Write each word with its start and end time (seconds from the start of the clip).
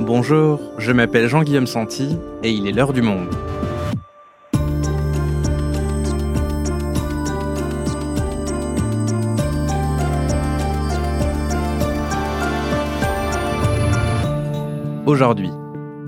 Bonjour, 0.00 0.60
je 0.78 0.92
m'appelle 0.92 1.28
Jean-Guillaume 1.28 1.66
Santi 1.66 2.16
et 2.42 2.50
il 2.50 2.66
est 2.66 2.72
l'heure 2.72 2.92
du 2.92 3.02
monde. 3.02 3.28
Aujourd'hui, 15.04 15.50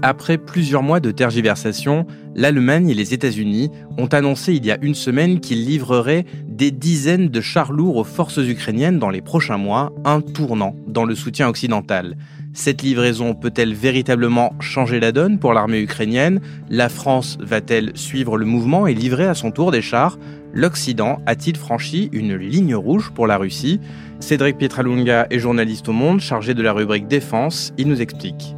après 0.02 0.38
plusieurs 0.38 0.82
mois 0.82 1.00
de 1.00 1.10
tergiversation, 1.10 2.06
l'Allemagne 2.34 2.88
et 2.88 2.94
les 2.94 3.12
États-Unis 3.12 3.70
ont 3.98 4.06
annoncé 4.06 4.54
il 4.54 4.64
y 4.64 4.70
a 4.70 4.78
une 4.80 4.94
semaine 4.94 5.40
qu'ils 5.40 5.66
livreraient 5.66 6.24
des 6.48 6.70
dizaines 6.70 7.28
de 7.28 7.40
chars 7.40 7.72
lourds 7.72 7.96
aux 7.96 8.04
forces 8.04 8.38
ukrainiennes 8.38 8.98
dans 8.98 9.10
les 9.10 9.20
prochains 9.20 9.56
mois, 9.56 9.92
un 10.04 10.20
tournant 10.20 10.74
dans 10.86 11.04
le 11.04 11.14
soutien 11.14 11.48
occidental. 11.48 12.16
Cette 12.52 12.82
livraison 12.82 13.34
peut-elle 13.34 13.74
véritablement 13.74 14.52
changer 14.58 15.00
la 15.00 15.12
donne 15.12 15.38
pour 15.38 15.52
l'armée 15.52 15.80
ukrainienne? 15.80 16.40
La 16.68 16.88
France 16.88 17.38
va-t-elle 17.40 17.92
suivre 17.94 18.36
le 18.36 18.44
mouvement 18.44 18.86
et 18.86 18.94
livrer 18.94 19.26
à 19.26 19.34
son 19.34 19.50
tour 19.50 19.70
des 19.70 19.82
chars? 19.82 20.18
L'Occident 20.52 21.20
a-t-il 21.26 21.56
franchi 21.56 22.08
une 22.12 22.34
ligne 22.34 22.74
rouge 22.74 23.12
pour 23.14 23.26
la 23.28 23.36
Russie? 23.36 23.80
Cédric 24.18 24.58
Pietralunga 24.58 25.28
est 25.30 25.38
journaliste 25.38 25.88
au 25.88 25.92
Monde, 25.92 26.20
chargé 26.20 26.54
de 26.54 26.62
la 26.62 26.72
rubrique 26.72 27.06
Défense. 27.06 27.72
Il 27.78 27.86
nous 27.86 28.02
explique. 28.02 28.56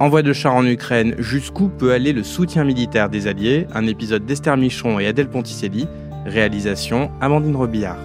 Envoi 0.00 0.22
de 0.22 0.32
chars 0.32 0.54
en 0.54 0.64
Ukraine, 0.64 1.14
jusqu'où 1.18 1.68
peut 1.68 1.92
aller 1.92 2.14
le 2.14 2.22
soutien 2.22 2.64
militaire 2.64 3.10
des 3.10 3.26
Alliés? 3.26 3.66
Un 3.74 3.86
épisode 3.86 4.24
d'Esther 4.24 4.56
Michon 4.56 4.98
et 4.98 5.06
Adèle 5.06 5.28
Ponticelli. 5.28 5.86
Réalisation 6.24 7.10
Amandine 7.20 7.54
Robillard. 7.54 7.98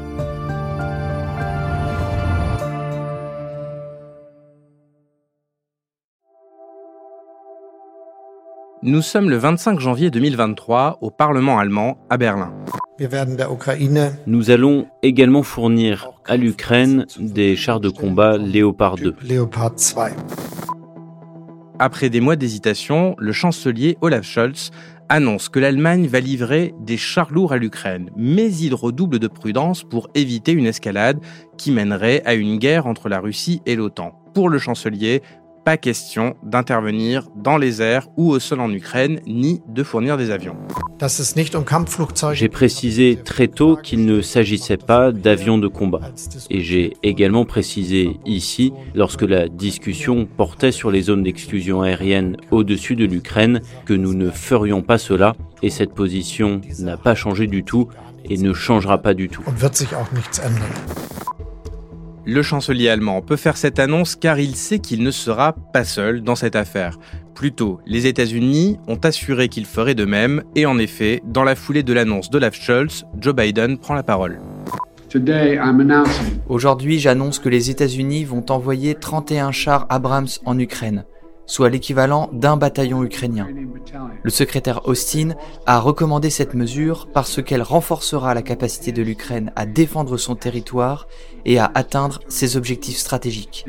Nous 8.84 9.02
sommes 9.02 9.30
le 9.30 9.38
25 9.38 9.80
janvier 9.80 10.12
2023 10.12 10.98
au 11.00 11.12
Parlement 11.12 11.60
allemand 11.60 11.98
à 12.10 12.18
Berlin. 12.18 12.54
Nous 14.28 14.52
allons 14.52 14.88
également 15.02 15.44
fournir 15.44 16.12
à 16.26 16.36
l'Ukraine 16.36 17.06
des 17.18 17.56
chars 17.56 17.80
de 17.80 17.88
combat 17.88 18.38
Léopard 18.38 18.98
2. 18.98 19.16
Après 21.78 22.10
des 22.10 22.22
mois 22.22 22.38
d'hésitation, 22.38 23.16
le 23.20 23.34
chancelier 23.34 23.98
Olaf 24.00 24.26
Scholz 24.26 24.72
annonce 25.10 25.50
que 25.50 25.60
l'Allemagne 25.60 26.08
va 26.08 26.22
livrer 26.22 26.74
des 26.80 26.96
chars 26.96 27.34
lourds 27.34 27.52
à 27.52 27.58
l'Ukraine, 27.58 28.10
mais 28.16 28.50
il 28.56 28.74
redouble 28.74 29.20
de 29.20 29.28
prudence 29.28 29.84
pour 29.84 30.08
éviter 30.16 30.54
une 30.54 30.68
escalade 30.68 31.20
qui 31.58 31.72
mènerait 31.72 32.22
à 32.26 32.34
une 32.34 32.60
guerre 32.60 32.88
entre 32.88 33.10
la 33.10 33.20
Russie 33.20 33.62
et 33.66 33.76
l'OTAN. 33.76 34.14
Pour 34.34 34.48
le 34.48 34.58
chancelier, 34.58 35.22
pas 35.66 35.78
question 35.78 36.36
d'intervenir 36.44 37.28
dans 37.36 37.58
les 37.58 37.82
airs 37.82 38.08
ou 38.18 38.30
au 38.30 38.40
sol 38.40 38.62
en 38.62 38.72
Ukraine, 38.72 39.20
ni 39.26 39.64
de 39.68 39.82
fournir 39.84 40.16
des 40.16 40.30
avions. 40.30 40.56
Um 41.02 41.86
j'ai 42.34 42.50
précisé 42.50 43.20
très 43.26 43.48
tôt 43.48 43.76
qu'il 43.76 44.06
ne 44.06 44.22
s'agissait 44.22 44.78
pas 44.78 45.12
d'avions 45.12 45.58
de 45.58 45.68
combat. 45.68 46.02
Et 46.52 46.62
j'ai 46.62 46.94
également 47.02 47.46
précisé 47.46 48.18
ici, 48.26 48.72
lorsque 48.94 49.24
la 49.24 49.50
discussion 49.50 50.26
portait 50.26 50.72
sur 50.72 50.92
les 50.92 51.02
zones 51.02 51.24
d'exclusion 51.24 51.82
aérienne 51.82 52.38
au-dessus 52.52 52.96
de 52.96 53.06
l'Ukraine, 53.06 53.62
que 53.86 53.94
nous 53.94 54.14
ne 54.14 54.30
ferions 54.30 54.84
pas 54.84 55.00
cela. 55.00 55.36
Et 55.64 55.72
cette 55.72 55.94
position 55.94 56.62
n'a 56.80 56.96
pas 56.96 57.16
changé 57.16 57.48
du 57.48 57.64
tout 57.64 57.90
et 58.30 58.38
ne 58.38 58.54
changera 58.54 59.00
pas 59.00 59.16
du 59.16 59.30
tout. 59.30 59.44
Le 62.28 62.42
chancelier 62.42 62.90
allemand 62.90 63.22
peut 63.22 63.36
faire 63.36 63.56
cette 63.56 63.78
annonce 63.78 64.16
car 64.16 64.40
il 64.40 64.56
sait 64.56 64.80
qu'il 64.80 65.04
ne 65.04 65.12
sera 65.12 65.54
pas 65.54 65.84
seul 65.84 66.24
dans 66.24 66.36
cette 66.36 66.56
affaire. 66.56 66.98
Plutôt, 67.36 67.80
les 67.86 68.08
États-Unis 68.08 68.80
ont 68.88 68.96
assuré 68.96 69.48
qu'ils 69.48 69.68
feraient 69.68 69.94
de 69.94 70.06
même 70.06 70.44
et 70.56 70.66
en 70.66 70.80
effet, 70.80 71.22
dans 71.24 71.44
la 71.44 71.56
foulée 71.56 71.84
de 71.84 71.94
l'annonce 71.94 72.32
d'Olaf 72.32 72.56
Scholz, 72.60 73.06
Joe 73.22 73.36
Biden 73.36 73.78
prend 73.78 73.94
la 73.94 74.02
parole. 74.02 74.40
Aujourd'hui, 76.50 77.00
j'annonce 77.00 77.38
que 77.38 77.50
les 77.50 77.70
États-Unis 77.70 78.24
vont 78.24 78.46
envoyer 78.50 78.96
31 78.96 79.52
chars 79.52 79.86
Abrams 79.90 80.28
en 80.46 80.58
Ukraine 80.58 81.06
soit 81.46 81.70
l'équivalent 81.70 82.30
d'un 82.34 82.58
bataillon 82.58 83.04
ukrainien. 83.04 83.48
Le 84.24 84.30
secrétaire 84.30 84.88
Austin 84.88 85.36
a 85.66 85.80
recommandé 85.80 86.30
cette 86.30 86.54
mesure 86.54 87.08
parce 87.14 87.42
qu'elle 87.42 87.62
renforcera 87.62 88.34
la 88.34 88.42
capacité 88.42 88.92
de 88.92 89.02
l'Ukraine 89.02 89.52
à 89.56 89.66
défendre 89.66 90.18
son 90.18 90.36
territoire 90.36 91.08
et 91.46 91.60
à 91.60 91.72
atteindre 91.74 92.20
ses 92.28 92.58
objectifs 92.58 92.98
stratégiques. 92.98 93.66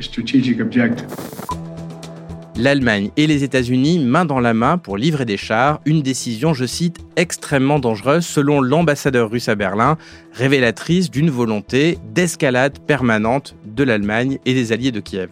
L'Allemagne 2.59 3.11
et 3.17 3.27
les 3.27 3.43
États-Unis 3.43 3.99
main 3.99 4.25
dans 4.25 4.39
la 4.39 4.55
main 4.55 4.79
pour 4.79 4.97
livrer 4.97 5.25
des 5.25 5.37
chars, 5.37 5.79
une 5.85 6.01
décision, 6.01 6.55
je 6.55 6.65
cite, 6.65 6.97
extrêmement 7.15 7.77
dangereuse 7.77 8.25
selon 8.25 8.61
l'ambassadeur 8.61 9.29
russe 9.29 9.47
à 9.47 9.53
Berlin, 9.53 9.95
révélatrice 10.33 11.11
d'une 11.11 11.29
volonté 11.29 11.99
d'escalade 12.15 12.79
permanente 12.79 13.55
de 13.63 13.83
l'Allemagne 13.83 14.39
et 14.47 14.55
des 14.55 14.71
alliés 14.71 14.91
de 14.91 15.01
Kiev. 15.01 15.29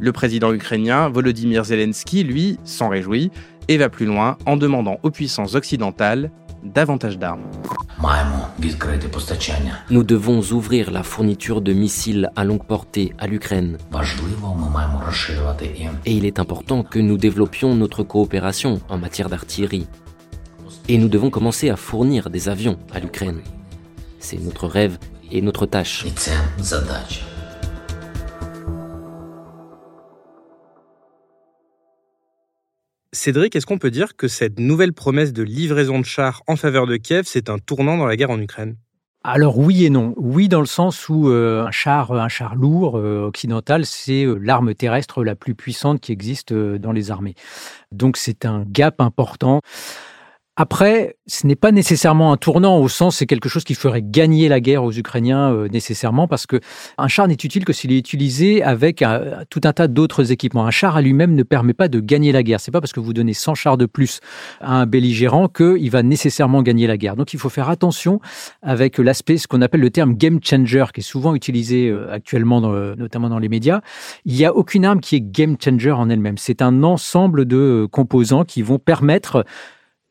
Le 0.00 0.12
président 0.12 0.52
ukrainien 0.52 1.08
Volodymyr 1.08 1.64
Zelensky, 1.64 2.22
lui, 2.22 2.58
s'en 2.64 2.88
réjouit 2.88 3.30
et 3.68 3.76
va 3.76 3.88
plus 3.88 4.06
loin 4.06 4.38
en 4.46 4.56
demandant 4.56 4.98
aux 5.02 5.10
puissances 5.10 5.54
occidentales 5.54 6.30
davantage 6.64 7.18
d'armes. 7.18 7.44
Nous 9.90 10.02
devons 10.04 10.40
ouvrir 10.52 10.90
la 10.90 11.02
fourniture 11.02 11.60
de 11.60 11.72
missiles 11.72 12.30
à 12.36 12.44
longue 12.44 12.64
portée 12.64 13.12
à 13.18 13.26
l'Ukraine. 13.26 13.76
Et 16.04 16.12
il 16.12 16.24
est 16.24 16.38
important 16.38 16.82
que 16.82 16.98
nous 16.98 17.18
développions 17.18 17.74
notre 17.74 18.02
coopération 18.04 18.80
en 18.88 18.98
matière 18.98 19.28
d'artillerie. 19.28 19.86
Et 20.88 20.96
nous 20.96 21.08
devons 21.08 21.30
commencer 21.30 21.70
à 21.70 21.76
fournir 21.76 22.30
des 22.30 22.48
avions 22.48 22.78
à 22.92 23.00
l'Ukraine. 23.00 23.40
C'est 24.20 24.40
notre 24.40 24.66
rêve 24.66 24.98
et 25.30 25.42
notre 25.42 25.66
tâche. 25.66 26.06
Cédric, 33.12 33.56
est-ce 33.56 33.64
qu'on 33.64 33.78
peut 33.78 33.90
dire 33.90 34.16
que 34.16 34.28
cette 34.28 34.58
nouvelle 34.58 34.92
promesse 34.92 35.32
de 35.32 35.42
livraison 35.42 35.98
de 35.98 36.04
chars 36.04 36.42
en 36.46 36.56
faveur 36.56 36.86
de 36.86 36.96
Kiev, 36.96 37.24
c'est 37.26 37.48
un 37.48 37.58
tournant 37.58 37.96
dans 37.96 38.04
la 38.04 38.16
guerre 38.16 38.30
en 38.30 38.38
Ukraine? 38.38 38.76
Alors 39.24 39.58
oui 39.58 39.84
et 39.84 39.90
non. 39.90 40.12
Oui 40.16 40.48
dans 40.48 40.60
le 40.60 40.66
sens 40.66 41.08
où 41.08 41.28
euh, 41.28 41.64
un 41.66 41.70
char, 41.70 42.12
un 42.12 42.28
char 42.28 42.54
lourd 42.54 42.98
euh, 42.98 43.26
occidental, 43.26 43.86
c'est 43.86 44.24
euh, 44.24 44.38
l'arme 44.40 44.74
terrestre 44.74 45.24
la 45.24 45.34
plus 45.34 45.54
puissante 45.54 46.00
qui 46.00 46.12
existe 46.12 46.52
dans 46.52 46.92
les 46.92 47.10
armées. 47.10 47.34
Donc 47.92 48.18
c'est 48.18 48.44
un 48.44 48.64
gap 48.66 49.00
important. 49.00 49.62
Après, 50.60 51.14
ce 51.28 51.46
n'est 51.46 51.54
pas 51.54 51.70
nécessairement 51.70 52.32
un 52.32 52.36
tournant 52.36 52.80
au 52.80 52.88
sens 52.88 53.18
c'est 53.18 53.26
quelque 53.26 53.48
chose 53.48 53.62
qui 53.62 53.76
ferait 53.76 54.02
gagner 54.02 54.48
la 54.48 54.58
guerre 54.58 54.82
aux 54.82 54.90
Ukrainiens 54.90 55.52
euh, 55.52 55.68
nécessairement 55.68 56.26
parce 56.26 56.46
que 56.46 56.58
un 56.98 57.06
char 57.06 57.28
n'est 57.28 57.34
utile 57.34 57.64
que 57.64 57.72
s'il 57.72 57.92
est 57.92 57.98
utilisé 57.98 58.64
avec 58.64 59.04
tout 59.50 59.60
un 59.62 59.72
tas 59.72 59.86
d'autres 59.86 60.32
équipements. 60.32 60.66
Un 60.66 60.72
char 60.72 60.96
à 60.96 61.00
lui-même 61.00 61.36
ne 61.36 61.44
permet 61.44 61.74
pas 61.74 61.86
de 61.86 62.00
gagner 62.00 62.32
la 62.32 62.42
guerre. 62.42 62.58
C'est 62.58 62.72
pas 62.72 62.80
parce 62.80 62.92
que 62.92 62.98
vous 62.98 63.12
donnez 63.12 63.34
100 63.34 63.54
chars 63.54 63.76
de 63.76 63.86
plus 63.86 64.18
à 64.60 64.80
un 64.80 64.86
belligérant 64.86 65.46
qu'il 65.46 65.90
va 65.92 66.02
nécessairement 66.02 66.62
gagner 66.62 66.88
la 66.88 66.96
guerre. 66.96 67.14
Donc 67.14 67.32
il 67.34 67.38
faut 67.38 67.50
faire 67.50 67.68
attention 67.68 68.20
avec 68.60 68.98
l'aspect, 68.98 69.36
ce 69.36 69.46
qu'on 69.46 69.62
appelle 69.62 69.80
le 69.80 69.90
terme 69.90 70.14
game 70.14 70.40
changer, 70.42 70.86
qui 70.92 71.00
est 71.00 71.04
souvent 71.04 71.36
utilisé 71.36 71.88
euh, 71.88 72.12
actuellement, 72.12 72.60
notamment 72.60 73.28
dans 73.28 73.38
les 73.38 73.48
médias. 73.48 73.80
Il 74.24 74.34
n'y 74.34 74.44
a 74.44 74.52
aucune 74.52 74.84
arme 74.84 74.98
qui 74.98 75.14
est 75.14 75.20
game 75.20 75.56
changer 75.62 75.92
en 75.92 76.10
elle-même. 76.10 76.36
C'est 76.36 76.62
un 76.62 76.82
ensemble 76.82 77.44
de 77.44 77.56
euh, 77.56 77.86
composants 77.86 78.44
qui 78.44 78.62
vont 78.62 78.80
permettre 78.80 79.44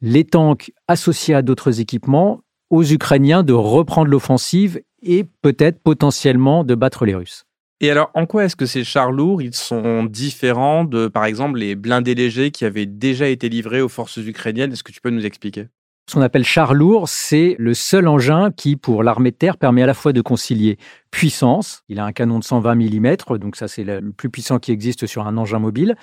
les 0.01 0.23
tanks 0.23 0.71
associés 0.87 1.35
à 1.35 1.41
d'autres 1.41 1.79
équipements 1.79 2.41
aux 2.69 2.83
Ukrainiens 2.83 3.43
de 3.43 3.53
reprendre 3.53 4.09
l'offensive 4.09 4.81
et 5.01 5.25
peut-être 5.41 5.81
potentiellement 5.81 6.63
de 6.63 6.75
battre 6.75 7.05
les 7.05 7.15
Russes. 7.15 7.45
Et 7.79 7.91
alors, 7.91 8.09
en 8.15 8.25
quoi 8.25 8.45
est-ce 8.45 8.55
que 8.55 8.65
ces 8.65 8.83
chars 8.83 9.11
lourds, 9.11 9.41
ils 9.41 9.53
sont 9.53 10.03
différents 10.03 10.83
de, 10.83 11.07
par 11.07 11.25
exemple, 11.25 11.59
les 11.59 11.75
blindés 11.75 12.15
légers 12.15 12.49
qui 12.49 12.65
avaient 12.65 12.87
déjà 12.87 13.27
été 13.27 13.49
livrés 13.49 13.81
aux 13.81 13.89
forces 13.89 14.17
ukrainiennes? 14.17 14.73
Est-ce 14.73 14.83
que 14.83 14.91
tu 14.91 14.99
peux 14.99 15.11
nous 15.11 15.25
expliquer? 15.25 15.67
Ce 16.09 16.15
qu'on 16.15 16.21
appelle 16.21 16.45
char 16.45 16.73
lourd, 16.73 17.09
c'est 17.09 17.55
le 17.59 17.73
seul 17.73 18.07
engin 18.07 18.49
qui, 18.49 18.77
pour 18.77 19.03
l'armée 19.03 19.31
de 19.31 19.35
terre, 19.35 19.57
permet 19.57 19.83
à 19.83 19.85
la 19.85 19.93
fois 19.93 20.13
de 20.13 20.21
concilier 20.21 20.77
puissance. 21.11 21.83
Il 21.89 21.99
a 21.99 22.05
un 22.05 22.13
canon 22.13 22.39
de 22.39 22.45
120 22.45 22.75
mm, 22.75 23.15
donc 23.39 23.57
ça 23.57 23.67
c'est 23.67 23.83
le 23.83 24.13
plus 24.13 24.29
puissant 24.29 24.57
qui 24.57 24.71
existe 24.71 25.05
sur 25.05 25.27
un 25.27 25.35
engin 25.37 25.59
mobile. 25.59 25.97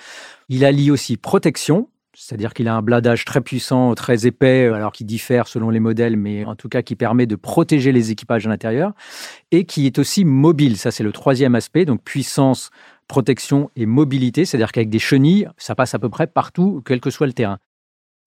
Il 0.47 0.63
allie 0.63 0.91
aussi 0.91 1.17
protection, 1.17 1.89
c'est-à-dire 2.15 2.53
qu'il 2.53 2.67
a 2.67 2.75
un 2.75 2.81
bladage 2.81 3.25
très 3.25 3.41
puissant, 3.41 3.93
très 3.95 4.25
épais, 4.25 4.67
alors 4.67 4.91
qui 4.91 5.05
diffère 5.05 5.47
selon 5.47 5.69
les 5.69 5.79
modèles, 5.79 6.17
mais 6.17 6.45
en 6.45 6.55
tout 6.55 6.69
cas 6.69 6.81
qui 6.81 6.95
permet 6.95 7.25
de 7.25 7.35
protéger 7.35 7.91
les 7.91 8.11
équipages 8.11 8.45
à 8.47 8.49
l'intérieur, 8.49 8.93
et 9.51 9.65
qui 9.65 9.85
est 9.85 9.99
aussi 9.99 10.25
mobile. 10.25 10.77
Ça, 10.77 10.91
c'est 10.91 11.03
le 11.03 11.11
troisième 11.11 11.55
aspect. 11.55 11.85
Donc 11.85 12.01
puissance, 12.03 12.71
protection 13.07 13.69
et 13.75 13.85
mobilité, 13.85 14.45
c'est-à-dire 14.45 14.71
qu'avec 14.71 14.89
des 14.89 14.99
chenilles, 14.99 15.47
ça 15.57 15.75
passe 15.75 15.93
à 15.93 15.99
peu 15.99 16.09
près 16.09 16.27
partout, 16.27 16.81
quel 16.85 16.99
que 16.99 17.09
soit 17.09 17.27
le 17.27 17.33
terrain. 17.33 17.59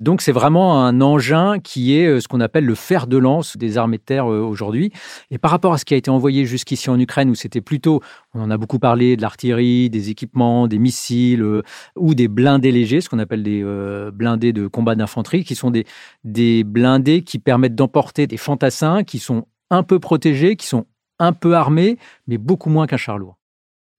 Donc 0.01 0.23
c'est 0.23 0.33
vraiment 0.33 0.85
un 0.85 1.01
engin 1.01 1.59
qui 1.59 1.97
est 1.97 2.07
euh, 2.07 2.21
ce 2.21 2.29
qu'on 2.29 2.41
appelle 2.41 2.65
le 2.65 2.77
fer 2.77 3.09
de 3.09 3.17
lance 3.17 3.57
des 3.57 3.79
armées 3.79 3.99
de 3.99 4.03
terre 4.03 4.31
euh, 4.31 4.41
aujourd'hui. 4.41 4.93
Et 5.33 5.39
par 5.39 5.51
rapport 5.51 5.73
à 5.73 5.79
ce 5.79 5.85
qui 5.85 5.95
a 5.95 5.97
été 5.97 6.09
envoyé 6.09 6.47
jusqu'ici 6.47 6.89
en 6.89 7.01
Ukraine, 7.01 7.31
où 7.31 7.35
c'était 7.35 7.61
plutôt, 7.61 8.01
on 8.33 8.43
en 8.43 8.51
a 8.51 8.57
beaucoup 8.57 8.79
parlé, 8.79 9.17
de 9.17 9.23
l'artillerie, 9.23 9.91
des 9.91 10.11
équipements, 10.11 10.69
des 10.69 10.79
missiles 10.79 11.43
euh, 11.43 11.63
ou 11.97 12.15
des 12.15 12.29
blindés 12.29 12.71
légers, 12.71 13.01
ce 13.01 13.09
qu'on 13.09 13.19
appelle 13.19 13.43
des 13.43 13.65
blindés 14.13 14.53
de 14.53 14.69
combat 14.69 14.95
d'infanterie, 14.95 15.45
qui 15.45 15.55
sont 15.55 15.71
des, 15.71 15.85
des 16.23 16.63
blindés 16.63 17.23
qui 17.23 17.39
permettent 17.39 17.75
d'emporter 17.75 18.27
des 18.27 18.37
fantassins 18.37 19.03
qui 19.03 19.19
sont 19.19 19.47
un 19.71 19.83
peu 19.83 19.99
protégés, 19.99 20.57
qui 20.57 20.67
sont 20.67 20.87
un 21.19 21.33
peu 21.33 21.55
armés, 21.55 21.99
mais 22.27 22.39
beaucoup 22.39 22.71
moins 22.71 22.87
qu'un 22.87 22.97
char 22.97 23.19
lourd. 23.19 23.39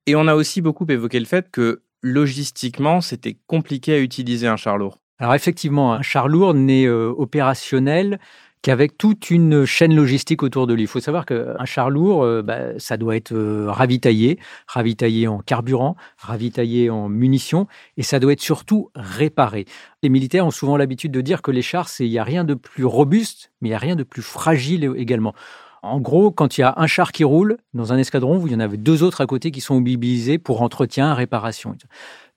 Et 0.05 0.15
on 0.15 0.27
a 0.27 0.35
aussi 0.35 0.61
beaucoup 0.61 0.85
évoqué 0.87 1.19
le 1.19 1.25
fait 1.25 1.51
que 1.51 1.83
logistiquement, 2.01 3.01
c'était 3.01 3.37
compliqué 3.47 3.93
à 3.93 3.99
utiliser 3.99 4.47
un 4.47 4.55
char 4.55 4.77
lourd. 4.77 4.99
Alors 5.19 5.35
effectivement, 5.35 5.93
un 5.93 6.01
char 6.01 6.29
lourd 6.29 6.53
n'est 6.53 6.85
euh, 6.85 7.13
opérationnel 7.17 8.19
qu'avec 8.61 8.97
toute 8.97 9.29
une 9.29 9.65
chaîne 9.65 9.93
logistique 9.95 10.43
autour 10.43 10.67
de 10.67 10.73
lui. 10.73 10.83
Il 10.83 10.87
faut 10.87 10.99
savoir 10.99 11.25
qu'un 11.25 11.65
char 11.65 11.89
lourd, 11.89 12.23
euh, 12.23 12.41
bah, 12.41 12.77
ça 12.77 12.95
doit 12.97 13.15
être 13.15 13.33
euh, 13.33 13.67
ravitaillé, 13.69 14.39
ravitaillé 14.67 15.27
en 15.27 15.39
carburant, 15.39 15.95
ravitaillé 16.17 16.89
en 16.89 17.09
munitions, 17.09 17.67
et 17.97 18.03
ça 18.03 18.19
doit 18.19 18.33
être 18.33 18.41
surtout 18.41 18.91
réparé. 18.95 19.65
Les 20.03 20.09
militaires 20.09 20.45
ont 20.45 20.51
souvent 20.51 20.77
l'habitude 20.77 21.11
de 21.11 21.21
dire 21.21 21.41
que 21.41 21.51
les 21.51 21.61
chars, 21.61 21.89
il 21.99 22.09
n'y 22.09 22.19
a 22.19 22.23
rien 22.23 22.45
de 22.45 22.53
plus 22.53 22.85
robuste, 22.85 23.51
mais 23.61 23.69
il 23.69 23.71
n'y 23.71 23.75
a 23.75 23.79
rien 23.79 23.95
de 23.95 24.03
plus 24.03 24.21
fragile 24.21 24.93
également. 24.95 25.33
En 25.81 25.99
gros, 25.99 26.31
quand 26.31 26.57
il 26.57 26.61
y 26.61 26.63
a 26.63 26.73
un 26.77 26.87
char 26.87 27.11
qui 27.11 27.23
roule 27.23 27.57
dans 27.73 27.93
un 27.93 27.97
escadron, 27.97 28.37
vous 28.37 28.47
y 28.47 28.55
en 28.55 28.59
avez 28.59 28.77
deux 28.77 29.03
autres 29.03 29.21
à 29.21 29.25
côté 29.25 29.51
qui 29.51 29.61
sont 29.61 29.75
mobilisés 29.75 30.37
pour 30.37 30.61
entretien, 30.61 31.13
réparation. 31.13 31.75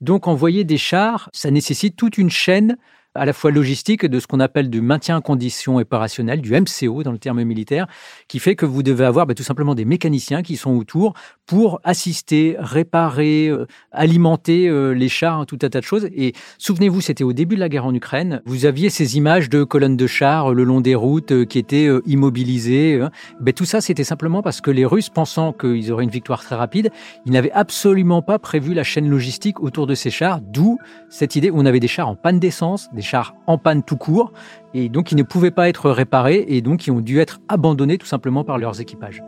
Donc 0.01 0.27
envoyer 0.27 0.63
des 0.63 0.77
chars, 0.77 1.29
ça 1.33 1.51
nécessite 1.51 1.95
toute 1.95 2.17
une 2.17 2.29
chaîne 2.29 2.77
à 3.15 3.25
la 3.25 3.33
fois 3.33 3.51
logistique 3.51 4.05
de 4.05 4.19
ce 4.19 4.27
qu'on 4.27 4.39
appelle 4.39 4.69
du 4.69 4.81
maintien 4.81 5.17
en 5.17 5.21
condition 5.21 5.77
opérationnelle, 5.77 6.41
du 6.41 6.51
MCO 6.53 7.03
dans 7.03 7.11
le 7.11 7.19
terme 7.19 7.43
militaire, 7.43 7.87
qui 8.27 8.39
fait 8.39 8.55
que 8.55 8.65
vous 8.65 8.81
devez 8.81 9.05
avoir 9.05 9.27
bah, 9.27 9.35
tout 9.35 9.43
simplement 9.43 9.75
des 9.75 9.85
mécaniciens 9.85 10.41
qui 10.41 10.57
sont 10.57 10.71
autour 10.71 11.13
pour 11.45 11.79
assister, 11.83 12.55
réparer, 12.57 13.47
euh, 13.49 13.67
alimenter 13.91 14.67
euh, 14.67 14.93
les 14.93 15.09
chars, 15.09 15.45
tout 15.45 15.59
un 15.61 15.69
tas 15.69 15.79
de 15.79 15.85
choses. 15.85 16.07
Et 16.15 16.33
souvenez-vous, 16.57 17.01
c'était 17.01 17.23
au 17.23 17.33
début 17.33 17.55
de 17.55 17.59
la 17.59 17.69
guerre 17.69 17.85
en 17.85 17.93
Ukraine, 17.93 18.41
vous 18.45 18.65
aviez 18.65 18.89
ces 18.89 19.17
images 19.17 19.49
de 19.49 19.63
colonnes 19.63 19.97
de 19.97 20.07
chars 20.07 20.51
euh, 20.51 20.53
le 20.53 20.63
long 20.63 20.81
des 20.81 20.95
routes 20.95 21.45
qui 21.45 21.59
étaient 21.59 21.89
immobilisées. 22.05 22.99
Hein. 23.01 23.11
Ben, 23.39 23.53
tout 23.53 23.65
ça, 23.65 23.81
c'était 23.81 24.03
simplement 24.03 24.41
parce 24.41 24.61
que 24.61 24.71
les 24.71 24.85
Russes, 24.85 25.09
pensant 25.09 25.53
qu'ils 25.53 25.91
auraient 25.91 26.03
une 26.03 26.09
victoire 26.09 26.43
très 26.43 26.55
rapide, 26.55 26.89
ils 27.25 27.31
n'avaient 27.31 27.51
absolument 27.51 28.21
pas 28.21 28.39
prévu 28.39 28.73
la 28.73 28.83
chaîne 28.83 29.09
logistique 29.09 29.59
autour 29.59 29.85
de 29.85 29.95
ces 29.95 30.09
chars, 30.09 30.41
d'où 30.41 30.79
cette 31.09 31.35
idée 31.35 31.51
où 31.51 31.59
on 31.59 31.65
avait 31.65 31.79
des 31.79 31.87
chars 31.87 32.07
en 32.07 32.15
panne 32.15 32.39
d'essence, 32.39 32.89
des 32.93 33.02
chars 33.03 33.35
en 33.47 33.57
panne 33.57 33.83
tout 33.83 33.97
court, 33.97 34.33
et 34.73 34.89
donc 34.89 35.11
ils 35.11 35.15
ne 35.15 35.23
pouvaient 35.23 35.51
pas 35.51 35.69
être 35.69 35.89
réparés, 35.89 36.45
et 36.47 36.61
donc 36.61 36.87
ils 36.87 36.91
ont 36.91 37.01
dû 37.01 37.19
être 37.19 37.39
abandonnés 37.47 37.97
tout 37.97 38.07
simplement 38.07 38.43
par 38.43 38.57
leurs 38.57 38.81
équipages. 38.81 39.21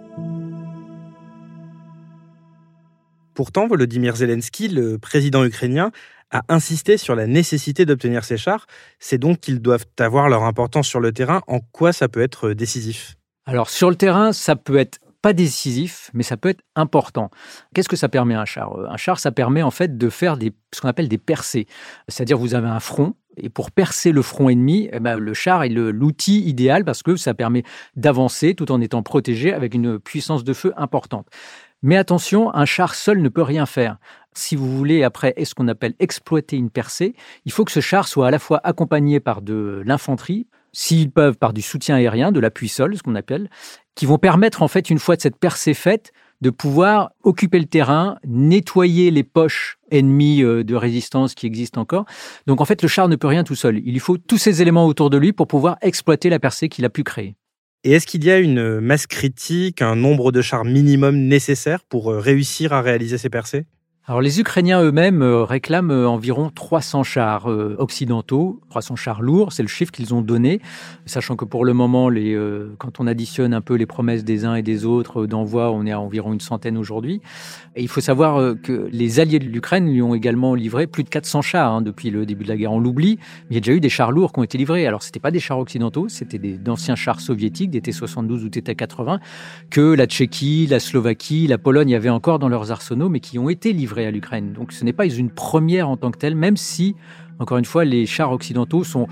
Pourtant, 3.34 3.68
Volodymyr 3.68 4.16
Zelensky, 4.16 4.70
le 4.70 4.98
président 4.98 5.44
ukrainien, 5.44 5.92
a 6.32 6.42
insisté 6.50 6.98
sur 6.98 7.16
la 7.16 7.28
nécessité 7.28 7.86
d'obtenir 7.86 8.24
ces 8.24 8.38
chars. 8.38 8.66
C'est 9.00 9.18
donc 9.18 9.40
qu'ils 9.40 9.62
doivent 9.62 9.86
avoir 10.00 10.30
leur 10.30 10.44
importance 10.44 10.88
sur 10.88 11.00
le 11.00 11.12
terrain. 11.12 11.42
En 11.48 11.60
quoi 11.60 11.94
ça 11.94 12.08
peut 12.08 12.22
être 12.22 12.52
décisif? 12.52 13.16
Alors 13.46 13.70
sur 13.70 13.90
le 13.90 13.96
terrain, 13.96 14.34
ça 14.34 14.56
peut 14.56 14.78
être 14.78 15.00
pas 15.26 15.34
décisif, 15.34 16.12
mais 16.14 16.22
ça 16.22 16.38
peut 16.38 16.50
être 16.50 16.62
important. 16.76 17.32
Qu'est-ce 17.74 17.90
que 17.90 17.96
ça 17.96 18.10
permet 18.10 18.36
un 18.36 18.46
char? 18.46 18.78
Un 18.88 18.96
char, 18.96 19.18
ça 19.18 19.32
permet 19.32 19.64
en 19.64 19.72
fait 19.72 19.98
de 19.98 20.10
faire 20.12 20.38
ce 20.72 20.82
qu'on 20.82 20.88
appelle 20.88 21.08
des 21.08 21.18
percées. 21.18 21.66
C'est-à-dire 22.08 22.38
vous 22.38 22.54
avez 22.54 22.68
un 22.68 22.80
front, 22.80 23.16
et 23.36 23.50
pour 23.50 23.72
percer 23.72 24.12
le 24.12 24.22
front 24.22 24.50
ennemi, 24.50 24.88
eh 24.94 25.00
ben, 25.00 25.18
le 25.18 25.34
char 25.34 25.64
est 25.64 25.70
l'outil 25.70 26.48
idéal 26.48 26.86
parce 26.86 27.02
que 27.02 27.16
ça 27.16 27.34
permet 27.34 27.64
d'avancer 27.96 28.54
tout 28.54 28.72
en 28.72 28.80
étant 28.82 29.02
protégé 29.02 29.52
avec 29.52 29.74
une 29.74 29.98
puissance 29.98 30.44
de 30.44 30.54
feu 30.54 30.74
importante. 30.78 31.26
Mais 31.82 31.98
attention, 31.98 32.54
un 32.54 32.66
char 32.66 32.94
seul 32.94 33.20
ne 33.24 33.30
peut 33.30 33.42
rien 33.42 33.66
faire. 33.66 33.98
Si 34.36 34.56
vous 34.56 34.78
voulez, 34.78 35.02
après, 35.02 35.34
est 35.38 35.46
ce 35.46 35.56
qu'on 35.56 35.68
appelle 35.70 35.96
exploiter 35.98 36.56
une 36.56 36.70
percée, 36.70 37.16
il 37.46 37.52
faut 37.52 37.66
que 37.66 37.72
ce 37.72 37.80
char 37.80 38.08
soit 38.08 38.28
à 38.28 38.32
la 38.32 38.38
fois 38.38 38.62
accompagné 38.64 39.20
par 39.20 39.42
de 39.42 39.82
l'infanterie, 39.88 40.46
s'ils 40.76 41.10
peuvent, 41.10 41.38
par 41.38 41.54
du 41.54 41.62
soutien 41.62 41.96
aérien, 41.96 42.32
de 42.32 42.40
l'appui-sol, 42.40 42.98
ce 42.98 43.02
qu'on 43.02 43.16
appelle, 43.16 43.50
qui 43.96 44.06
vont 44.06 44.18
permettre, 44.18 44.62
en 44.62 44.68
fait, 44.68 44.90
une 44.90 45.00
fois 45.00 45.16
de 45.16 45.22
cette 45.22 45.38
percée 45.38 45.74
faite, 45.74 46.12
de 46.42 46.50
pouvoir 46.50 47.12
occuper 47.24 47.60
le 47.60 47.66
terrain, 47.66 48.18
nettoyer 48.28 49.10
les 49.10 49.24
poches 49.24 49.78
ennemies 49.90 50.44
euh, 50.44 50.66
de 50.66 50.76
résistance 50.76 51.34
qui 51.34 51.46
existent 51.46 51.80
encore. 51.80 52.06
Donc, 52.46 52.60
en 52.60 52.66
fait, 52.66 52.82
le 52.82 52.90
char 52.90 53.08
ne 53.08 53.16
peut 53.16 53.28
rien 53.28 53.46
tout 53.46 53.56
seul. 53.56 53.78
Il 53.86 53.94
lui 53.94 54.00
faut 54.00 54.18
tous 54.18 54.38
ces 54.38 54.62
éléments 54.62 54.86
autour 54.86 55.10
de 55.10 55.18
lui 55.18 55.32
pour 55.32 55.48
pouvoir 55.48 55.78
exploiter 55.82 56.30
la 56.30 56.40
percée 56.40 56.68
qu'il 56.68 56.84
a 56.84 56.90
pu 56.90 57.04
créer. 57.04 57.38
Et 57.86 57.94
est-ce 57.94 58.06
qu'il 58.06 58.26
y 58.26 58.32
a 58.32 58.40
une 58.40 58.82
masse 58.82 59.08
critique, 59.08 59.82
un 59.82 59.96
nombre 59.96 60.34
de 60.34 60.42
chars 60.42 60.66
minimum 60.66 61.16
nécessaire 61.16 61.84
pour 61.86 62.12
euh, 62.12 62.20
réussir 62.20 62.74
à 62.74 62.82
réaliser 62.82 63.18
ces 63.18 63.30
percées? 63.30 63.66
Alors 64.08 64.22
les 64.22 64.40
Ukrainiens 64.40 64.84
eux-mêmes 64.84 65.24
euh, 65.24 65.44
réclament 65.44 65.90
euh, 65.90 66.08
environ 66.08 66.52
300 66.54 67.02
chars 67.02 67.50
euh, 67.50 67.76
occidentaux, 67.80 68.62
300 68.70 68.96
chars 68.96 69.24
lourds, 69.24 69.52
c'est 69.52 69.64
le 69.64 69.68
chiffre 69.68 69.92
qu'ils 69.92 70.14
ont 70.14 70.22
donné, 70.22 70.62
sachant 71.08 71.36
que 71.36 71.44
pour 71.44 71.66
le 71.66 71.74
moment, 71.74 72.10
les, 72.10 72.38
quand 72.78 73.00
on 73.00 73.08
additionne 73.08 73.52
un 73.52 73.62
peu 73.62 73.74
les 73.74 73.88
promesses 73.88 74.24
des 74.24 74.46
uns 74.46 74.54
et 74.54 74.62
des 74.62 74.86
autres 74.86 75.26
d'envoi, 75.26 75.72
on 75.72 75.88
est 75.88 75.92
à 75.92 76.00
environ 76.00 76.34
une 76.34 76.40
centaine 76.40 76.78
aujourd'hui. 76.78 77.20
Et 77.76 77.82
il 77.82 77.88
faut 77.88 78.00
savoir 78.00 78.56
que 78.62 78.88
les 78.92 79.20
alliés 79.20 79.40
de 79.40 79.46
l'Ukraine 79.46 79.92
lui 79.92 80.02
ont 80.02 80.14
également 80.14 80.54
livré 80.54 80.86
plus 80.86 81.04
de 81.04 81.10
400 81.10 81.42
chars 81.42 81.74
hein, 81.74 81.82
depuis 81.82 82.12
le 82.12 82.26
début 82.26 82.44
de 82.44 82.50
la 82.50 82.58
guerre. 82.58 82.74
On 82.74 82.80
l'oublie, 82.80 83.18
mais 83.50 83.52
il 83.52 83.56
y 83.56 83.58
a 83.58 83.62
déjà 83.62 83.74
eu 83.74 83.80
des 83.80 83.90
chars 83.90 84.12
lourds 84.12 84.34
qui 84.34 84.40
ont 84.40 84.44
été 84.44 84.58
livrés. 84.58 84.86
Alors 84.86 85.02
c'était 85.02 85.20
pas 85.20 85.32
des 85.32 85.40
chars 85.40 85.60
occidentaux, 85.60 86.10
c'était 86.10 86.38
d'anciens 86.38 86.96
chars 86.96 87.22
soviétiques, 87.22 87.72
des 87.72 87.82
T-72 87.82 88.44
ou 88.44 88.50
T-80, 88.50 89.20
que 89.72 89.94
la 89.94 90.06
Tchéquie, 90.06 90.68
la 90.68 90.80
Slovaquie, 90.80 91.48
la 91.48 91.58
Pologne 91.58 91.96
avaient 91.96 92.10
encore 92.10 92.40
dans 92.40 92.50
leurs 92.50 92.72
arsenaux, 92.72 93.10
mais 93.10 93.20
qui 93.20 93.40
ont 93.40 93.50
été 93.50 93.74
livrés 93.74 93.95
à 94.04 94.12
l'Ukraine. 94.12 94.54
Donc 94.54 94.72
ce 94.72 94.84
n'est 94.84 94.94
pas 94.94 95.06
une 95.06 95.30
première 95.30 95.90
en 95.90 95.98
tant 95.98 96.12
que 96.12 96.18
telle, 96.18 96.36
même 96.36 96.58
si, 96.58 96.96
encore 97.40 97.58
une 97.58 97.66
fois, 97.66 97.86
les 97.86 98.06
chars 98.06 98.32
occidentaux 98.32 98.84
sont 98.84 99.08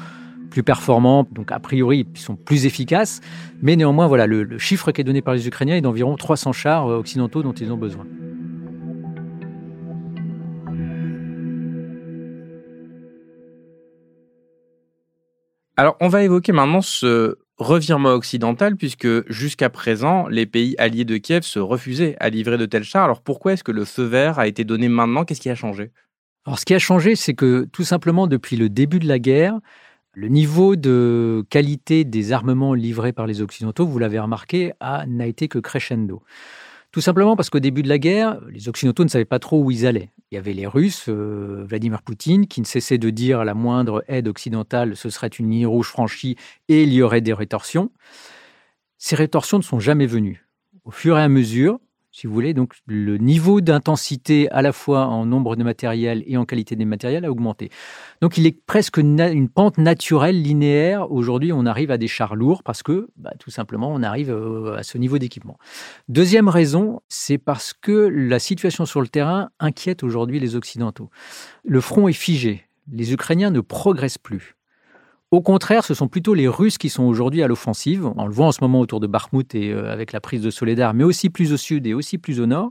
plus 0.50 0.64
performants, 0.64 1.28
donc 1.32 1.52
a 1.52 1.60
priori 1.60 2.06
ils 2.14 2.20
sont 2.20 2.36
plus 2.36 2.68
efficaces, 2.68 3.22
mais 3.64 3.76
néanmoins 3.76 4.06
voilà 4.06 4.28
le, 4.28 4.60
chiffre 4.60 4.92
qui 4.92 5.02
est 5.02 5.04
donné 5.04 5.24
par 5.24 5.34
les 5.34 5.48
Ukrainiens 5.48 5.76
est 5.76 5.82
d'environ 5.82 6.16
300 6.16 6.54
chars 6.54 6.88
euh, 6.88 6.98
occidentaux 7.00 7.42
dont 7.42 7.54
ils 7.54 7.72
ont 7.72 7.78
besoin. 7.78 8.06
Alors 15.76 15.98
on 16.02 16.08
va 16.08 16.22
évoquer 16.24 16.52
maintenant 16.52 16.82
ce 16.82 17.38
revirement 17.64 18.14
occidental, 18.14 18.76
puisque 18.76 19.08
jusqu'à 19.32 19.70
présent, 19.70 20.28
les 20.28 20.46
pays 20.46 20.76
alliés 20.78 21.06
de 21.06 21.18
Kiev 21.18 21.44
se 21.44 21.60
refusaient 21.60 22.16
à 22.20 22.30
livrer 22.30 22.58
de 22.58 22.66
tels 22.66 22.84
chars. 22.84 23.06
Alors 23.06 23.22
pourquoi 23.22 23.54
est-ce 23.54 23.64
que 23.64 23.72
le 23.72 23.86
feu 23.86 24.04
vert 24.04 24.38
a 24.38 24.48
été 24.48 24.64
donné 24.64 24.90
maintenant? 24.90 25.26
Qu'est-ce 25.26 25.42
qui 25.42 25.50
a 25.50 25.56
changé? 25.56 25.92
Alors 26.46 26.60
ce 26.60 26.66
qui 26.66 26.76
a 26.76 26.80
changé, 26.80 27.16
c'est 27.16 27.34
que 27.34 27.68
tout 27.72 27.86
simplement 27.86 28.28
depuis 28.28 28.58
le 28.58 28.70
début 28.70 29.00
de 29.00 29.08
la 29.08 29.18
guerre, 29.18 29.60
le 30.14 30.28
niveau 30.28 30.76
de 30.76 31.44
qualité 31.50 32.04
des 32.04 32.34
armements 32.34 32.76
livrés 32.76 33.14
par 33.14 33.26
les 33.26 33.42
Occidentaux, 33.42 33.88
vous 33.88 33.98
l'avez 33.98 34.20
remarqué, 34.20 34.74
n'a 35.08 35.26
été 35.26 35.48
que 35.48 35.58
crescendo. 35.58 36.22
Tout 36.94 37.02
simplement 37.02 37.36
parce 37.36 37.50
qu'au 37.50 37.60
début 37.60 37.82
de 37.82 37.90
la 37.90 37.98
guerre, 37.98 38.40
les 38.52 38.70
Occidentaux 38.70 39.04
ne 39.04 39.10
savaient 39.10 39.26
pas 39.26 39.40
trop 39.40 39.60
où 39.60 39.72
ils 39.72 39.88
allaient. 39.88 40.12
Il 40.30 40.36
y 40.36 40.38
avait 40.38 40.54
les 40.54 40.68
Russes, 40.68 41.06
euh, 41.10 41.66
Vladimir 41.68 42.04
Poutine, 42.04 42.46
qui 42.46 42.62
ne 42.62 42.68
cessait 42.68 43.00
de 43.00 43.10
dire 43.10 43.40
à 43.40 43.46
la 43.46 43.56
moindre 43.56 44.04
aide 44.08 44.28
occidentale, 44.28 44.96
ce 44.96 45.10
serait 45.10 45.28
une 45.28 45.50
ligne 45.50 45.66
rouge 45.66 45.88
franchie 45.88 46.38
et 46.70 46.84
il 46.84 46.94
y 46.94 47.02
aurait 47.02 47.22
des 47.22 47.34
rétorsions. 47.34 47.92
Ces 49.00 49.16
rétorsions 49.16 49.58
ne 49.58 49.64
sont 49.64 49.80
jamais 49.80 50.06
venues. 50.06 50.46
Au 50.86 50.92
fur 50.92 51.18
et 51.18 51.24
à 51.24 51.30
mesure, 51.30 51.80
si 52.14 52.28
vous 52.28 52.34
voulez. 52.34 52.54
Donc, 52.54 52.76
le 52.86 53.18
niveau 53.18 53.60
d'intensité, 53.60 54.50
à 54.52 54.62
la 54.62 54.72
fois 54.72 55.08
en 55.08 55.26
nombre 55.26 55.56
de 55.56 55.64
matériel 55.64 56.24
et 56.28 56.38
en 56.38 56.46
qualité 56.46 56.76
des 56.76 56.86
matériels, 56.86 57.26
a 57.26 57.32
augmenté. 57.32 57.70
Donc, 58.22 58.38
il 58.38 58.46
est 58.46 58.64
presque 58.66 58.98
une, 58.98 59.50
pente 59.50 59.80
naturelle, 59.80 60.42
linéaire. 60.42 61.12
Aujourd'hui, 61.12 61.52
on 61.52 61.66
arrive 61.66 61.92
à 61.92 61.98
des 61.98 62.08
chars 62.08 62.36
lourds 62.36 62.64
parce 62.64 62.84
que, 62.84 63.10
bah, 63.18 63.34
tout 63.40 63.50
simplement, 63.50 63.92
on 63.92 64.04
arrive 64.04 64.30
euh, 64.30 64.78
à 64.78 64.84
ce 64.84 64.98
niveau 64.98 65.18
d'équipement. 65.18 65.58
Deuxième 66.08 66.48
raison, 66.48 67.02
c'est 67.10 67.40
parce 67.40 67.74
que 67.74 67.92
la 67.92 68.38
situation 68.38 68.86
sur 68.86 69.02
le 69.02 69.08
terrain 69.08 69.50
inquiète 69.60 70.04
aujourd'hui 70.04 70.40
les 70.40 70.56
Occidentaux. 70.56 71.10
Le 71.64 71.82
front 71.82 72.08
est 72.08 72.14
figé. 72.14 72.64
Les 72.92 73.12
Ukrainiens 73.12 73.50
ne 73.50 73.60
progressent 73.62 74.20
plus. 74.20 74.56
Au 75.34 75.42
contraire, 75.42 75.84
ce 75.84 75.96
sont 75.96 76.08
plutôt 76.08 76.36
les 76.36 76.48
Russes 76.48 76.78
qui 76.78 76.90
sont 76.90 77.06
aujourd'hui 77.06 77.42
à 77.42 77.48
l'offensive. 77.48 78.06
On 78.18 78.28
le 78.28 78.32
voit 78.32 78.46
en 78.46 78.52
ce 78.52 78.60
moment 78.62 78.80
autour 78.80 79.00
de 79.00 79.08
Bakhmut 79.08 79.56
et 79.56 79.72
euh, 79.72 79.92
avec 79.92 80.12
la 80.12 80.22
prise 80.22 80.44
de 80.44 80.52
Soledar, 80.52 80.94
mais 80.94 81.04
aussi 81.04 81.32
plus 81.32 81.54
au 81.54 81.58
sud 81.58 81.88
et 81.88 81.96
aussi 81.96 82.20
plus 82.20 82.40
au 82.40 82.46
nord. 82.46 82.70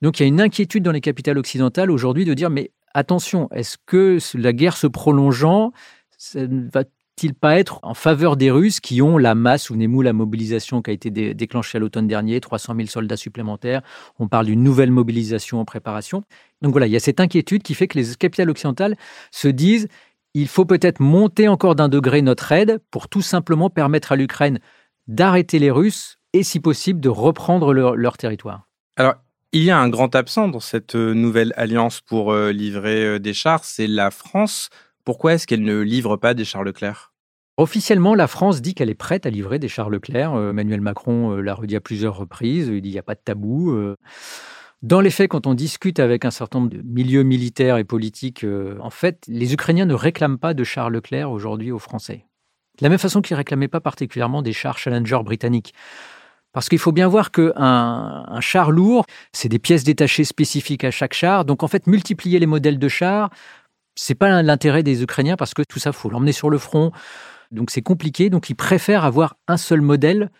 Donc 0.00 0.20
il 0.20 0.22
y 0.22 0.26
a 0.26 0.28
une 0.28 0.40
inquiétude 0.40 0.84
dans 0.84 0.92
les 0.92 1.00
capitales 1.00 1.36
occidentales 1.36 1.90
aujourd'hui 1.90 2.24
de 2.24 2.32
dire 2.32 2.48
mais 2.48 2.70
attention, 2.94 3.48
est-ce 3.50 3.76
que 3.86 4.18
la 4.34 4.52
guerre 4.52 4.76
se 4.76 4.86
prolongeant, 4.86 5.72
ça 6.16 6.46
ne 6.46 6.70
va-t-il 6.72 7.34
pas 7.34 7.58
être 7.58 7.80
en 7.82 7.94
faveur 7.94 8.36
des 8.36 8.52
Russes 8.52 8.78
qui 8.78 9.02
ont 9.02 9.18
la 9.18 9.34
masse, 9.34 9.64
souvenez-vous 9.64 10.02
la 10.02 10.12
mobilisation 10.12 10.82
qui 10.82 10.90
a 10.90 10.94
été 10.94 11.10
déclenchée 11.10 11.78
à 11.78 11.80
l'automne 11.80 12.06
dernier, 12.06 12.40
300 12.40 12.76
000 12.76 12.86
soldats 12.86 13.16
supplémentaires, 13.16 13.82
on 14.20 14.28
parle 14.28 14.46
d'une 14.46 14.62
nouvelle 14.62 14.92
mobilisation 14.92 15.58
en 15.58 15.64
préparation. 15.64 16.22
Donc 16.62 16.70
voilà, 16.70 16.86
il 16.86 16.92
y 16.92 16.96
a 16.96 17.00
cette 17.00 17.18
inquiétude 17.18 17.64
qui 17.64 17.74
fait 17.74 17.88
que 17.88 17.98
les 17.98 18.14
capitales 18.14 18.48
occidentales 18.48 18.96
se 19.32 19.48
disent 19.48 19.88
il 20.34 20.48
faut 20.48 20.64
peut-être 20.64 21.00
monter 21.00 21.48
encore 21.48 21.74
d'un 21.74 21.88
degré 21.88 22.22
notre 22.22 22.52
aide 22.52 22.80
pour 22.90 23.08
tout 23.08 23.22
simplement 23.22 23.70
permettre 23.70 24.12
à 24.12 24.16
l'Ukraine 24.16 24.60
d'arrêter 25.08 25.58
les 25.58 25.70
Russes 25.70 26.18
et, 26.32 26.44
si 26.44 26.60
possible, 26.60 27.00
de 27.00 27.08
reprendre 27.08 27.74
leur, 27.74 28.16
territoire. 28.16 28.68
Alors, 28.96 29.14
il 29.52 29.64
y 29.64 29.70
a 29.70 29.78
un 29.78 29.88
grand 29.88 30.14
absent 30.14 30.46
dans 30.48 30.60
cette 30.60 30.94
euh, 30.94 31.12
nouvelle 31.12 31.52
alliance 31.56 32.00
pour 32.00 32.32
euh, 32.32 32.52
livrer 32.52 33.04
euh, 33.04 33.18
des 33.18 33.34
chars, 33.34 33.64
c'est 33.64 33.88
la 33.88 34.12
France. 34.12 34.70
Pourquoi 35.04 35.34
est-ce 35.34 35.48
qu'elle 35.48 35.64
ne 35.64 35.80
livre 35.80 36.16
pas 36.16 36.34
des 36.34 36.44
chars 36.44 36.62
Leclerc? 36.62 37.12
Officiellement, 37.56 38.14
la 38.14 38.28
France 38.28 38.62
dit 38.62 38.74
qu'elle 38.74 38.90
est 38.90 38.94
prête 38.94 39.26
à 39.26 39.30
livrer 39.30 39.58
des 39.58 39.68
chars 39.68 39.90
Leclerc. 39.90 40.34
Emmanuel 40.34 40.80
Macron 40.80 41.36
l'a 41.36 41.54
redit 41.54 41.76
à 41.76 41.80
plusieurs 41.80 42.16
reprises. 42.16 42.68
Il 42.68 42.80
dit 42.80 42.88
qu'il 42.88 42.92
n'y 42.92 42.98
a 42.98 43.02
pas 43.02 43.16
de 43.16 43.20
tabou. 43.22 43.76
Dans 44.82 45.00
les 45.02 45.10
faits, 45.10 45.30
quand 45.30 45.46
on 45.46 45.54
discute 45.54 46.00
avec 46.00 46.24
un 46.24 46.30
certain 46.30 46.60
nombre 46.60 46.70
de 46.70 46.82
milieux 46.82 47.22
militaires 47.22 47.76
et 47.76 47.84
politiques, 47.84 48.46
en 48.80 48.90
fait, 48.90 49.24
les 49.28 49.52
Ukrainiens 49.52 49.84
ne 49.84 49.94
réclament 49.94 50.38
pas 50.38 50.54
de 50.54 50.64
chars 50.64 50.88
Leclerc 50.88 51.30
aujourd'hui 51.30 51.70
aux 51.70 51.78
Français. 51.78 52.24
De 52.78 52.84
la 52.84 52.88
même 52.88 52.98
façon 52.98 53.20
qu'ils 53.20 53.34
ne 53.34 53.38
réclamaient 53.38 53.68
pas 53.68 53.80
particulièrement 53.80 54.40
des 54.40 54.54
chars 54.54 54.78
Challenger 54.78 55.18
britanniques. 55.22 55.74
Parce 56.52 56.68
qu'il 56.68 56.78
faut 56.78 56.92
bien 56.92 57.08
voir 57.08 57.30
qu'un 57.30 57.52
un 57.54 58.40
char 58.40 58.70
lourd, 58.70 59.04
c'est 59.32 59.50
des 59.50 59.58
pièces 59.58 59.84
détachées 59.84 60.24
spécifiques 60.24 60.82
à 60.82 60.90
chaque 60.90 61.14
char. 61.14 61.44
Donc 61.44 61.62
en 61.62 61.68
fait, 61.68 61.86
multiplier 61.86 62.38
les 62.38 62.46
modèles 62.46 62.78
de 62.78 62.88
chars, 62.88 63.30
c'est 63.94 64.14
pas 64.14 64.42
l'intérêt 64.42 64.82
des 64.82 65.02
Ukrainiens 65.02 65.36
parce 65.36 65.52
que 65.52 65.62
tout 65.62 65.78
ça, 65.78 65.92
faut 65.92 66.08
l'emmener 66.08 66.32
sur 66.32 66.48
le 66.48 66.58
front. 66.58 66.90
Donc 67.50 67.70
c'est 67.70 67.82
compliqué. 67.82 68.30
Donc 68.30 68.48
ils 68.48 68.54
préfèrent 68.56 69.04
avoir 69.04 69.36
un 69.46 69.58
seul 69.58 69.82
modèle 69.82 70.30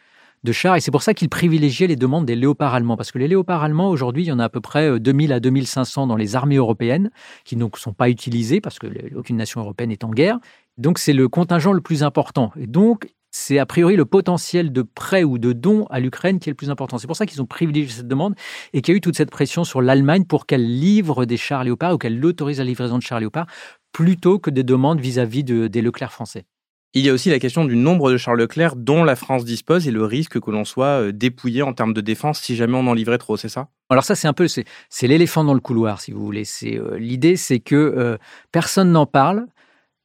de 0.45 0.53
char. 0.53 0.77
Et 0.77 0.81
c'est 0.81 0.91
pour 0.91 1.03
ça 1.03 1.15
qu'ils 1.15 1.29
privilégiaient 1.29 1.87
les 1.87 1.97
demandes 1.97 2.27
des 2.27 2.37
léopards 2.37 2.75
allemands. 2.75 2.97
Parce 2.97 3.13
que 3.13 3.19
les 3.19 3.29
léopards 3.29 3.63
allemands, 3.63 3.91
aujourd'hui, 3.91 4.25
il 4.25 4.27
y 4.27 4.33
en 4.33 4.39
a 4.39 4.45
à 4.45 4.49
peu 4.49 4.61
près 4.61 4.99
2000 4.99 5.33
euh, 5.33 5.37
à 5.37 5.41
2500 5.41 6.07
dans 6.07 6.17
les 6.17 6.37
armées 6.37 6.57
européennes 6.57 7.11
qui 7.45 7.57
ne 7.57 7.67
sont 7.77 7.93
pas 7.93 8.09
utilisés 8.09 8.61
parce 8.61 8.79
que 8.79 8.87
aucune 9.17 9.37
nation 9.37 9.61
européenne 9.61 9.91
n'est 9.91 10.05
en 10.05 10.11
guerre. 10.11 10.39
Donc 10.79 10.99
c'est 10.99 11.13
le 11.13 11.29
contingent 11.29 11.73
le 11.73 11.81
plus 11.81 12.03
important. 12.03 12.53
Et 12.59 12.67
donc 12.67 13.09
c'est 13.33 13.59
a 13.59 13.67
priori 13.67 13.95
le 13.95 14.05
potentiel 14.05 14.73
de 14.73 14.83
prêt 14.83 15.23
ou 15.23 15.39
de 15.39 15.53
don 15.53 15.87
à 15.91 16.01
l'Ukraine 16.01 16.41
qui 16.41 16.49
est 16.49 16.53
le 16.53 16.57
plus 16.57 16.71
important. 16.71 16.99
C'est 16.99 17.07
pour 17.07 17.17
ça 17.17 17.27
qu'ils 17.27 17.41
ont 17.41 17.47
privilégié 17.47 17.89
cette 17.89 18.09
demande 18.09 18.35
et 18.73 18.83
qu'il 18.83 18.93
y 18.93 18.95
a 18.95 18.99
eu 18.99 19.01
toute 19.01 19.17
cette 19.17 19.31
pression 19.31 19.63
sur 19.63 19.81
l'Allemagne 19.83 20.25
pour 20.25 20.47
qu'elle 20.47 20.65
livre 20.65 21.27
des 21.27 21.37
chars 21.37 21.63
Léopard 21.63 21.95
ou 21.95 21.99
qu'elle 21.99 22.25
autorise 22.25 22.59
la 22.59 22.65
livraison 22.65 22.99
de 22.99 23.03
chars 23.03 23.21
Léopard 23.21 23.47
plutôt 23.93 24.39
que 24.39 24.51
des 24.51 24.65
demandes 24.65 25.01
vis-à-vis 25.01 25.45
des 25.45 25.83
Leclerc 25.83 26.13
français. 26.13 26.45
Il 26.93 27.07
y 27.07 27.09
a 27.09 27.13
aussi 27.13 27.31
la 27.31 27.39
question 27.39 27.65
du 27.65 27.77
nombre 27.77 28.11
de 28.11 28.17
chars 28.17 28.35
Leclerc 28.35 28.75
dont 28.75 29.05
la 29.05 29.15
France 29.15 29.45
dispose 29.45 29.87
et 29.87 29.93
le 29.93 30.05
risque 30.05 30.41
que 30.41 30.51
l'on 30.51 30.65
soit 30.65 31.01
euh, 31.01 31.13
dépouillé 31.13 31.63
en 31.63 31.73
termes 31.73 31.95
de 31.95 32.01
défense 32.01 32.41
si 32.41 32.57
jamais 32.57 32.77
on 32.77 32.89
en 32.89 32.95
livrait 32.95 33.19
trop, 33.19 33.37
c'est 33.37 33.49
ça? 33.49 33.69
Alors 33.91 34.03
ça, 34.03 34.17
c'est 34.17 34.27
un 34.27 34.33
peu, 34.33 34.49
c'est, 34.49 34.65
l'éléphant 35.03 35.45
dans 35.45 35.55
le 35.55 35.61
couloir, 35.61 36.01
si 36.01 36.11
vous 36.11 36.25
voulez. 36.25 36.45
C'est 36.45 36.77
euh, 36.77 36.99
l'idée, 36.99 37.37
c'est 37.37 37.61
que 37.61 37.77
euh, 37.77 38.19
personne 38.51 38.91
n'en 38.91 39.07
parle. 39.07 39.47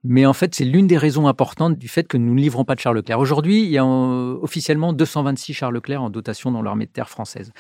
Mais 0.04 0.27
en 0.27 0.34
fait, 0.34 0.54
c'est 0.54 0.65
l'une 0.65 0.86
des 0.86 1.00
raisons 1.00 1.27
importantes 1.27 1.80
du 1.80 1.88
fait 1.88 2.08
que 2.08 2.18
nous 2.18 2.36
ne 2.36 2.39
livrons 2.39 2.65
pas 2.65 2.75
de 2.75 2.80
chars 2.80 2.94
Leclerc. 2.94 3.20
Aujourd'hui, 3.20 3.63
il 3.63 3.72
y 3.72 3.80
a 3.80 3.86
officiellement 3.86 4.94
226 4.94 5.56
chars 5.56 5.72
Leclerc 5.72 6.04
en 6.04 6.12
dotation 6.12 6.51
dans 6.51 6.62
l'armée 6.62 6.86
de 6.86 6.92
terre 6.92 7.10
française. 7.10 7.51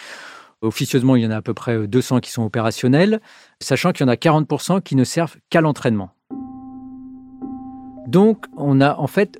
Officieusement, 0.61 1.15
il 1.15 1.23
y 1.23 1.25
en 1.25 1.31
a 1.31 1.37
à 1.37 1.41
peu 1.41 1.55
près 1.55 1.87
200 1.87 2.19
qui 2.19 2.29
sont 2.29 2.43
opérationnels, 2.43 3.19
sachant 3.59 3.91
qu'il 3.91 4.05
y 4.05 4.09
en 4.09 4.11
a 4.11 4.15
40% 4.15 4.83
qui 4.83 4.95
ne 4.95 5.03
servent 5.03 5.37
qu'à 5.49 5.61
l'entraînement. 5.61 6.14
Donc, 8.07 8.45
on 8.55 8.81
a 8.81 8.95
en 8.95 9.07
fait 9.07 9.39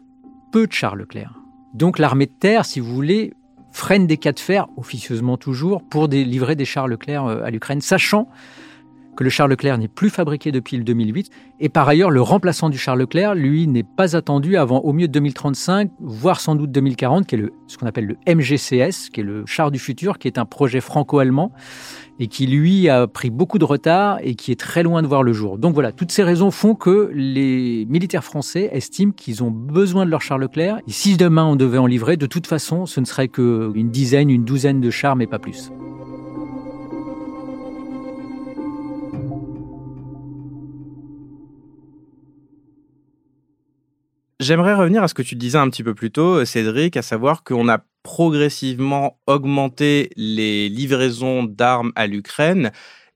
peu 0.52 0.68
de 0.68 0.72
chars 0.72 0.96
Leclerc. 0.96 1.34
Donc, 1.74 2.00
l'armée 2.00 2.26
de 2.26 2.32
terre, 2.32 2.66
si 2.66 2.80
vous 2.80 2.94
voulez, 2.94 3.34
freine 3.72 4.08
des 4.08 4.18
cas 4.18 4.32
de 4.32 4.40
fer, 4.40 4.68
officieusement 4.78 5.38
toujours, 5.38 5.84
pour 5.84 6.08
livrer 6.08 6.56
des 6.56 6.66
chars 6.66 6.88
Leclerc 6.88 7.26
euh, 7.26 7.44
à 7.44 7.52
l'Ukraine, 7.52 7.82
sachant 7.82 8.30
que 9.16 9.24
le 9.24 9.30
Charles 9.30 9.52
Leclerc 9.52 9.78
n'est 9.78 9.88
plus 9.88 10.10
fabriqué 10.10 10.52
depuis 10.52 10.78
le 10.78 10.84
2008. 10.84 11.30
Et 11.60 11.70
par 11.70 11.88
ailleurs, 11.88 12.12
le 12.12 12.22
remplaçant 12.22 12.70
du 12.70 12.78
Charles 12.78 13.00
Leclerc, 13.00 13.36
lui, 13.36 13.68
n'est 13.68 13.84
pas 13.84 14.16
attendu 14.16 14.58
avant 14.58 14.80
au 14.80 14.94
mieux 14.94 15.08
2035, 15.08 15.92
voire 16.00 16.40
sans 16.40 16.56
doute 16.56 16.72
2040, 16.72 17.26
qui 17.26 17.36
est 17.36 17.50
ce 17.68 17.78
qu'on 17.78 17.88
appelle 17.88 18.06
le 18.06 18.18
MGCS, 18.28 19.10
qui 19.12 19.22
est 19.22 19.24
le 19.24 19.46
char 19.46 19.72
du 19.72 19.80
futur, 19.80 20.18
qui 20.18 20.28
est 20.28 20.38
un 20.38 20.46
projet 20.46 20.82
franco-allemand 20.82 21.52
et 22.20 22.28
qui, 22.28 22.48
lui, 22.48 22.88
a 22.88 23.08
pris 23.08 23.30
beaucoup 23.30 23.58
de 23.58 23.66
retard 23.66 24.20
et 24.22 24.36
qui 24.36 24.52
est 24.52 24.60
très 24.60 24.84
loin 24.84 25.02
de 25.02 25.08
voir 25.08 25.24
le 25.24 25.34
jour. 25.34 25.58
Donc 25.58 25.74
voilà, 25.74 25.92
toutes 25.92 26.12
ces 26.12 26.24
raisons 26.24 26.52
font 26.52 26.76
que 26.76 27.12
les 27.14 27.86
militaires 27.90 28.24
français 28.24 28.70
estiment 28.72 29.12
qu'ils 29.12 29.44
ont 29.44 29.52
besoin 29.52 30.06
de 30.06 30.12
leur 30.12 30.22
Charles 30.22 30.42
Leclerc. 30.42 30.80
Et 30.88 30.92
si 30.92 31.18
demain 31.18 31.46
on 31.46 31.56
devait 31.56 31.78
en 31.78 31.88
livrer, 31.88 32.16
de 32.18 32.26
toute 32.26 32.48
façon, 32.48 32.86
ce 32.86 33.00
ne 33.00 33.06
serait 33.06 33.28
qu'une 33.28 33.90
dizaine, 33.90 34.30
une 34.30 34.46
douzaine 34.46 34.80
de 34.80 34.90
chars, 34.90 35.16
mais 35.16 35.28
pas 35.28 35.40
plus. 35.40 35.72
J'aimerais 44.42 44.74
revenir 44.74 45.02
à 45.02 45.08
ce 45.08 45.14
que 45.14 45.22
tu 45.22 45.36
disais 45.36 45.58
un 45.58 45.70
petit 45.70 45.84
peu 45.84 45.96
plus 45.96 46.12
tôt, 46.12 46.44
Cédric, 46.44 46.98
à 46.98 47.02
savoir 47.02 47.44
qu'on 47.44 47.70
a 47.70 47.86
progressivement 48.04 49.18
augmenté 49.28 50.10
les 50.18 50.68
livraisons 50.68 51.44
d'armes 51.44 51.94
à 51.96 52.06
l'Ukraine 52.06 52.72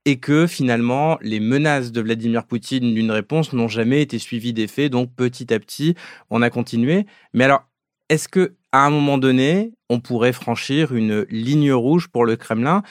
et 0.06 0.20
que 0.20 0.48
finalement 0.48 1.18
les 1.22 1.42
menaces 1.42 1.92
de 1.92 2.00
Vladimir 2.02 2.46
Poutine 2.46 2.94
d'une 2.94 3.12
réponse 3.12 3.52
n'ont 3.52 3.68
jamais 3.68 4.02
été 4.02 4.18
suivies 4.18 4.54
d'effet. 4.54 4.88
Donc 4.88 5.14
petit 5.14 5.54
à 5.54 5.60
petit, 5.60 5.96
on 6.30 6.42
a 6.42 6.50
continué. 6.50 7.06
Mais 7.34 7.44
alors, 7.44 7.64
est-ce 8.08 8.30
que 8.30 8.56
à 8.72 8.86
un 8.86 8.90
moment 8.90 9.18
donné, 9.18 9.74
on 9.90 10.00
pourrait 10.00 10.34
franchir 10.34 10.96
une 10.96 11.26
ligne 11.30 11.74
rouge 11.74 12.08
pour 12.08 12.26
le 12.26 12.38
Kremlin? 12.38 12.82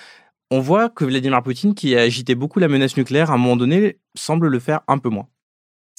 On 0.51 0.61
voit 0.61 0.91
que 0.91 1.05
Vladimir 1.07 1.43
Poutine, 1.43 1.75
qui 1.75 1.97
a 1.97 2.03
agité 2.03 2.35
beaucoup 2.35 2.59
la 2.59 2.69
menace 2.69 2.97
nucléaire, 2.97 3.31
à 3.31 3.35
un 3.35 3.39
moment 3.39 3.57
donné, 3.57 3.99
semble 4.15 4.49
le 4.49 4.59
faire 4.61 4.81
un 4.87 4.99
peu 4.99 5.09
moins. 5.09 5.29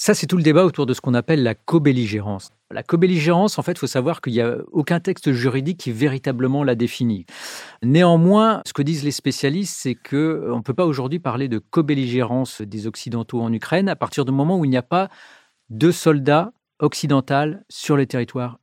Ça, 0.01 0.13
c'est 0.13 0.27
tout 0.27 0.37
le 0.37 0.43
débat 0.43 0.63
autour 0.63 0.85
de 0.85 0.93
ce 0.93 1.01
qu'on 1.01 1.13
appelle 1.13 1.43
la 1.43 1.55
co-belligérance. 1.55 2.51
La 2.71 2.83
co-belligérance, 2.83 3.59
en 3.59 3.63
fait, 3.63 3.73
il 3.73 3.79
faut 3.79 3.85
savoir 3.85 4.21
qu'il 4.21 4.31
n'y 4.31 4.39
a 4.39 4.55
aucun 4.71 5.01
texte 5.01 5.33
juridique 5.33 5.77
qui 5.77 5.91
véritablement 5.91 6.63
la 6.63 6.75
définit. 6.75 7.25
Néanmoins, 7.83 8.61
ce 8.65 8.71
que 8.71 8.81
disent 8.81 9.03
les 9.03 9.11
spécialistes, 9.11 9.75
c'est 9.77 9.95
qu'on 9.95 10.15
euh, 10.15 10.55
ne 10.55 10.61
peut 10.61 10.73
pas 10.73 10.85
aujourd'hui 10.85 11.19
parler 11.19 11.49
de 11.49 11.57
co-belligérance 11.57 12.61
des 12.61 12.87
Occidentaux 12.87 13.41
en 13.41 13.51
Ukraine 13.51 13.89
à 13.89 13.97
partir 13.97 14.23
du 14.23 14.31
moment 14.31 14.57
où 14.57 14.63
il 14.63 14.69
n'y 14.69 14.77
a 14.77 14.81
pas 14.81 15.09
de 15.69 15.91
soldats 15.91 16.53
occidentaux 16.79 17.57
sur 17.67 17.97
le 17.97 18.05
territoire 18.05 18.57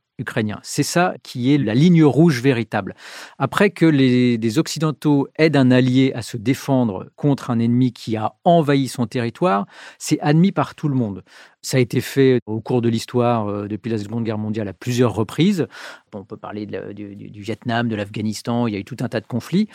C'est 0.63 0.83
ça 0.83 1.13
qui 1.21 1.53
est 1.53 1.57
la 1.57 1.75
ligne 1.75 2.03
rouge 2.03 2.41
véritable. 2.41 2.95
Après 3.37 3.69
que 3.69 3.85
les 3.85 4.59
Occidentaux 4.59 5.27
aident 5.37 5.57
un 5.57 5.71
allié 5.71 6.11
à 6.13 6.21
se 6.21 6.37
défendre 6.37 7.07
contre 7.15 7.51
un 7.51 7.59
ennemi 7.59 7.93
qui 7.93 8.17
a 8.17 8.33
envahi 8.43 8.87
son 8.87 9.05
territoire, 9.05 9.67
c'est 9.99 10.19
admis 10.21 10.51
par 10.51 10.73
tout 10.75 10.87
le 10.87 10.95
monde. 10.95 11.23
Ça 11.61 11.77
a 11.77 11.79
été 11.79 12.01
fait 12.01 12.39
au 12.45 12.61
cours 12.61 12.81
de 12.81 12.89
l'histoire 12.89 13.47
euh, 13.47 13.67
depuis 13.67 13.89
la 13.89 13.97
Seconde 13.97 14.23
Guerre 14.23 14.37
mondiale 14.37 14.67
à 14.69 14.73
plusieurs 14.73 15.13
reprises. 15.13 15.67
On 16.13 16.23
peut 16.23 16.37
parler 16.37 16.65
du, 16.65 17.15
du 17.15 17.41
Vietnam, 17.41 17.89
de 17.89 17.95
l'Afghanistan, 17.95 18.67
il 18.67 18.73
y 18.73 18.77
a 18.77 18.79
eu 18.79 18.85
tout 18.85 18.97
un 19.01 19.09
tas 19.09 19.19
de 19.19 19.27
conflits. 19.27 19.67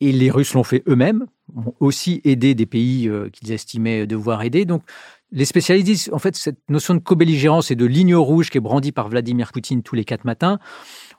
Et 0.00 0.12
les 0.12 0.30
Russes 0.30 0.54
l'ont 0.54 0.64
fait 0.64 0.82
eux-mêmes, 0.88 1.26
ont 1.54 1.72
aussi 1.78 2.20
aidé 2.24 2.54
des 2.54 2.66
pays 2.66 3.08
euh, 3.08 3.28
qu'ils 3.30 3.52
estimaient 3.52 4.06
devoir 4.06 4.42
aider. 4.42 4.64
Donc 4.64 4.82
les 5.34 5.44
spécialistes 5.44 5.86
disent, 5.86 6.10
en 6.12 6.20
fait, 6.20 6.36
cette 6.36 6.60
notion 6.70 6.94
de 6.94 7.00
co-belligérance 7.00 7.72
et 7.72 7.74
de 7.74 7.84
ligne 7.84 8.14
rouge 8.14 8.50
qui 8.50 8.58
est 8.58 8.60
brandie 8.60 8.92
par 8.92 9.08
Vladimir 9.08 9.50
Poutine 9.52 9.82
tous 9.82 9.96
les 9.96 10.04
quatre 10.04 10.24
matins, 10.24 10.60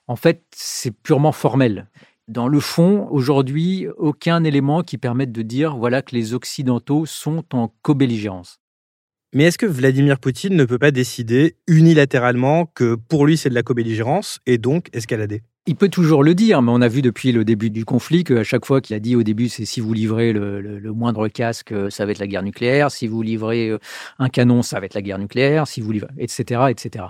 en 0.07 0.15
fait, 0.15 0.43
c'est 0.55 0.91
purement 0.91 1.33
formel. 1.33 1.89
Dans 2.29 2.47
le 2.47 2.61
fond, 2.61 3.07
aujourd'hui, 3.11 3.87
aucun 3.97 4.43
élément 4.45 4.83
qui 4.83 4.97
permette 4.97 5.33
de 5.33 5.41
dire 5.41 5.75
voilà 5.75 6.01
que 6.01 6.15
les 6.15 6.33
Occidentaux 6.33 7.05
sont 7.05 7.43
en 7.53 7.73
co-belligérance. 7.81 8.59
Mais 9.33 9.43
est-ce 9.43 9.57
que 9.57 9.65
Vladimir 9.65 10.17
Poutine 10.17 10.55
ne 10.55 10.63
peut 10.63 10.79
pas 10.79 10.91
décider 10.91 11.57
unilatéralement 11.67 12.67
que 12.67 12.95
pour 12.95 13.25
lui 13.25 13.35
c'est 13.35 13.49
de 13.49 13.53
la 13.53 13.63
co-belligérance 13.63 14.39
et 14.45 14.57
donc 14.57 14.87
escalader? 14.93 15.43
Il 15.67 15.75
peut 15.75 15.89
toujours 15.89 16.23
le 16.23 16.35
dire, 16.35 16.61
mais 16.61 16.71
on 16.71 16.81
a 16.81 16.87
vu 16.87 17.01
depuis 17.01 17.31
le 17.31 17.43
début 17.43 17.71
du 17.71 17.85
conflit 17.85 18.23
qu'à 18.23 18.43
chaque 18.43 18.65
fois 18.65 18.81
qu'il 18.81 18.95
a 18.95 18.99
dit 18.99 19.15
au 19.15 19.23
début, 19.23 19.49
c'est 19.49 19.65
si 19.65 19.79
vous 19.79 19.93
livrez 19.93 20.31
le, 20.31 20.93
moindre 20.93 21.27
casque, 21.27 21.73
ça 21.89 22.05
va 22.05 22.11
être 22.11 22.19
la 22.19 22.27
guerre 22.27 22.43
nucléaire. 22.43 22.91
Si 22.91 23.07
vous 23.07 23.21
livrez 23.23 23.69
euh, 23.69 23.79
un 24.19 24.29
canon, 24.29 24.61
ça 24.61 24.79
va 24.79 24.85
être 24.85 24.93
la 24.93 25.01
guerre 25.01 25.17
nucléaire. 25.17 25.67
Si 25.67 25.81
vous 25.81 25.91
livrez, 25.91 26.11
etc., 26.19 26.65
etc. 26.69 27.05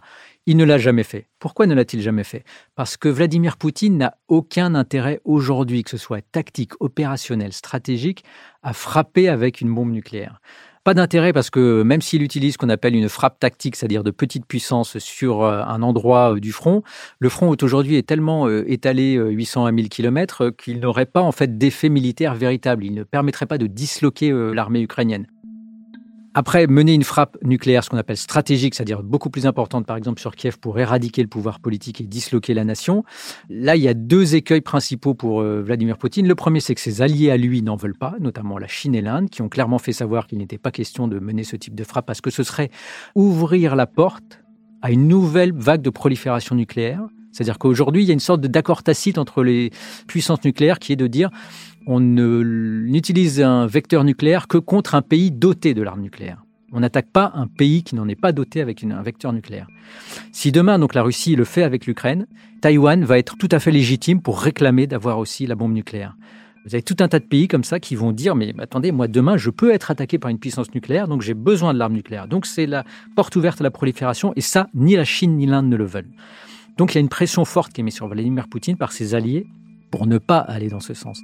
Il 0.45 0.55
ne 0.55 0.63
l'a 0.63 0.77
jamais 0.77 1.03
fait. 1.03 1.27
Pourquoi 1.39 1.67
ne 1.67 1.75
l'a-t-il 1.75 2.01
jamais 2.01 2.23
fait? 2.23 2.45
Parce 2.75 2.95
que 2.95 3.09
Vladimir 3.09 3.57
Poutine 3.57 3.97
n'a 3.97 4.17
aucun 4.29 4.73
intérêt 4.73 5.19
aujourd'hui, 5.25 5.83
que 5.83 5.89
ce 5.89 5.97
soit 5.97 6.21
tactique, 6.21 6.71
opérationnel, 6.79 7.51
stratégique, 7.51 8.23
à 8.63 8.71
frapper 8.71 9.27
avec 9.27 9.59
une 9.59 9.73
bombe 9.73 9.91
nucléaire. 9.91 10.39
Pas 10.85 10.93
d'intérêt 10.93 11.33
parce 11.33 11.49
que 11.49 11.81
même 11.81 12.03
s'il 12.03 12.21
utilise 12.21 12.53
ce 12.53 12.57
qu'on 12.59 12.69
appelle 12.69 12.95
une 12.95 13.09
frappe 13.09 13.39
tactique, 13.39 13.75
c'est-à-dire 13.75 14.03
de 14.03 14.11
petite 14.11 14.45
puissance 14.45 14.99
sur 14.99 15.41
euh, 15.41 15.63
un 15.63 15.81
endroit 15.81 16.35
euh, 16.35 16.39
du 16.39 16.51
front, 16.51 16.83
le 17.17 17.27
front 17.27 17.55
aujourd'hui 17.63 17.95
est 17.95 18.05
tellement 18.07 18.47
euh, 18.47 18.63
étalé 18.67 19.15
800 19.15 19.65
à 19.65 19.71
1000 19.71 19.89
km 19.89 20.51
qu'il 20.51 20.79
n'aurait 20.79 21.07
pas 21.07 21.23
en 21.23 21.31
fait 21.31 21.57
d'effet 21.57 21.89
militaire 21.89 22.35
véritable. 22.35 22.85
Il 22.85 22.93
ne 22.93 23.01
permettrait 23.01 23.47
pas 23.47 23.57
de 23.57 23.65
disloquer 23.65 24.31
l'armée 24.53 24.81
ukrainienne. 24.81 25.25
Après, 26.37 26.67
mener 26.67 26.93
une 26.93 27.05
frappe 27.05 27.37
nucléaire, 27.43 27.85
ce 27.85 27.89
qu'on 27.89 27.97
appelle 27.97 28.17
stratégique, 28.17 28.75
c'est-à-dire 28.75 29.03
beaucoup 29.03 29.29
plus 29.29 29.45
importante, 29.45 29.85
par 29.85 29.95
exemple, 29.95 30.19
sur 30.19 30.35
Kiev 30.35 30.59
pour 30.59 30.77
éradiquer 30.77 31.21
le 31.21 31.29
pouvoir 31.29 31.61
politique 31.61 32.01
et 32.01 32.03
disloquer 32.03 32.53
la 32.53 32.65
nation, 32.65 33.05
là, 33.49 33.77
il 33.77 33.81
y 33.81 33.87
a 33.87 33.93
deux 33.93 34.35
écueils 34.35 34.59
principaux 34.59 35.13
pour 35.13 35.39
euh, 35.39 35.61
Vladimir 35.61 35.97
Poutine. 35.97 36.27
Le 36.27 36.35
premier, 36.35 36.59
c'est 36.59 36.75
que 36.75 36.81
ses 36.81 37.01
alliés 37.01 37.31
à 37.31 37.37
lui 37.37 37.61
n'en 37.61 37.77
veulent 37.77 37.97
pas, 37.97 38.15
notamment 38.19 38.57
la 38.57 38.67
Chine 38.67 38.95
et 38.95 39.01
l'Inde, 39.01 39.29
qui 39.29 39.43
ont 39.43 39.47
clairement 39.47 39.79
fait 39.79 39.93
savoir 39.93 40.27
qu'il 40.27 40.37
n'était 40.39 40.57
pas 40.57 40.71
question 40.71 41.07
de 41.07 41.19
mener 41.19 41.45
ce 41.45 41.55
type 41.55 41.73
de 41.73 41.85
frappe 41.85 42.05
parce 42.05 42.19
que 42.19 42.29
ce 42.29 42.43
serait 42.43 42.69
ouvrir 43.15 43.77
la 43.77 43.87
porte 43.87 44.41
à 44.81 44.91
une 44.91 45.07
nouvelle 45.07 45.53
vague 45.53 45.81
de 45.81 45.89
prolifération 45.89 46.53
nucléaire. 46.53 46.99
C'est-à-dire 47.35 47.59
qu'aujourd'hui, 47.59 48.03
il 48.03 48.07
y 48.07 48.11
a 48.11 48.13
une 48.13 48.19
sorte 48.19 48.39
d'accord 48.41 48.81
tacite 48.81 49.17
entre 49.17 49.43
les 49.43 49.71
puissances 50.07 50.41
nucléaires 50.45 50.79
qui 50.79 50.93
est 50.93 50.95
de 50.95 51.07
dire 51.07 51.29
on 51.85 51.99
n'utilise 51.99 53.41
un 53.41 53.67
vecteur 53.67 54.05
nucléaire 54.05 54.47
que 54.47 54.57
contre 54.57 54.95
un 54.95 55.01
pays 55.01 55.31
doté 55.31 55.73
de 55.73 55.81
l'arme 55.81 56.01
nucléaire. 56.01 56.41
On 56.71 56.79
n'attaque 56.79 57.11
pas 57.11 57.33
un 57.35 57.47
pays 57.47 57.83
qui 57.83 57.95
n'en 57.95 58.07
est 58.07 58.19
pas 58.19 58.31
doté 58.31 58.61
avec 58.61 58.83
un 58.85 59.01
vecteur 59.01 59.33
nucléaire. 59.33 59.67
Si 60.31 60.53
demain, 60.53 60.79
donc, 60.79 60.95
la 60.95 61.03
Russie 61.03 61.35
le 61.35 61.43
fait 61.43 61.63
avec 61.63 61.85
l'Ukraine, 61.87 62.25
Taïwan 62.61 63.03
va 63.03 63.19
être 63.19 63.35
tout 63.37 63.49
à 63.51 63.59
fait 63.59 63.71
légitime 63.71 64.21
pour 64.21 64.39
réclamer 64.39 64.87
d'avoir 64.87 65.19
aussi 65.19 65.45
la 65.45 65.55
bombe 65.55 65.73
nucléaire. 65.73 66.15
Vous 66.65 66.73
avez 66.73 66.81
tout 66.81 66.97
un 67.01 67.09
tas 67.09 67.19
de 67.19 67.25
pays 67.25 67.47
comme 67.47 67.65
ça 67.65 67.79
qui 67.79 67.95
vont 67.95 68.13
dire 68.13 68.35
mais 68.35 68.53
attendez, 68.59 68.91
moi 68.91 69.07
demain 69.07 69.37
je 69.37 69.51
peux 69.51 69.71
être 69.71 69.91
attaqué 69.91 70.17
par 70.17 70.31
une 70.31 70.39
puissance 70.39 70.73
nucléaire, 70.73 71.07
donc 71.07 71.21
j'ai 71.21 71.35
besoin 71.35 71.73
de 71.73 71.79
l'arme 71.79 71.93
nucléaire. 71.93 72.27
Donc 72.27 72.47
c'est 72.47 72.65
la 72.65 72.85
porte 73.15 73.35
ouverte 73.35 73.61
à 73.61 73.63
la 73.63 73.71
prolifération 73.71 74.33
et 74.35 74.41
ça, 74.41 74.67
ni 74.73 74.95
la 74.95 75.03
Chine 75.03 75.35
ni 75.35 75.45
l'Inde 75.45 75.67
ne 75.67 75.75
le 75.75 75.85
veulent. 75.85 76.09
Donc 76.77 76.93
il 76.93 76.95
y 76.95 76.97
a 76.97 77.01
une 77.01 77.09
pression 77.09 77.45
forte 77.45 77.73
qui 77.73 77.81
est 77.81 77.83
mise 77.83 77.95
sur 77.95 78.07
Vladimir 78.07 78.47
Poutine 78.47 78.77
par 78.77 78.91
ses 78.91 79.15
alliés 79.15 79.47
pour 79.91 80.07
ne 80.07 80.17
pas 80.17 80.39
aller 80.39 80.67
dans 80.67 80.79
ce 80.79 80.93
sens. 80.93 81.21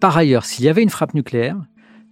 Par 0.00 0.16
ailleurs, 0.16 0.44
s'il 0.44 0.64
y 0.64 0.68
avait 0.68 0.82
une 0.82 0.90
frappe 0.90 1.14
nucléaire, 1.14 1.56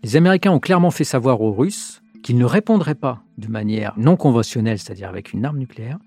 les 0.02 0.16
Américains 0.16 0.50
ont 0.50 0.60
clairement 0.60 0.90
fait 0.90 1.04
savoir 1.04 1.40
aux 1.40 1.52
Russes 1.52 2.02
qu'ils 2.22 2.38
ne 2.38 2.44
répondraient 2.44 2.96
pas 2.96 3.22
de 3.38 3.48
manière 3.48 3.94
non 3.96 4.16
conventionnelle, 4.16 4.78
c'est-à-dire 4.78 5.08
avec 5.08 5.32
une 5.32 5.44
arme 5.44 5.58
nucléaire, 5.58 5.98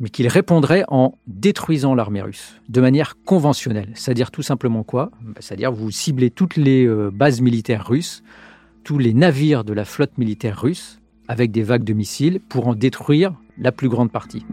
mais 0.00 0.08
qu'ils 0.08 0.28
répondraient 0.28 0.84
en 0.88 1.14
détruisant 1.26 1.94
l'armée 1.94 2.22
russe, 2.22 2.60
de 2.68 2.80
manière 2.80 3.16
conventionnelle. 3.24 3.90
C'est-à-dire 3.94 4.30
tout 4.30 4.42
simplement 4.42 4.82
quoi? 4.82 5.10
Bah, 5.22 5.40
C'est-à-dire 5.40 5.72
vous 5.72 5.90
ciblez 5.90 6.30
toutes 6.30 6.56
les 6.56 6.86
euh, 6.86 7.10
bases 7.12 7.40
militaires 7.40 7.86
russes, 7.86 8.22
tous 8.84 8.98
les 8.98 9.14
navires 9.14 9.64
de 9.64 9.72
la 9.72 9.84
flotte 9.84 10.16
militaire 10.18 10.60
russe, 10.60 11.00
avec 11.28 11.50
des 11.50 11.62
vagues 11.62 11.84
de 11.84 11.92
missiles, 11.92 12.40
pour 12.48 12.68
en 12.68 12.74
détruire 12.74 13.34
la 13.58 13.72
plus 13.72 13.88
grande 13.88 14.10
partie. 14.10 14.44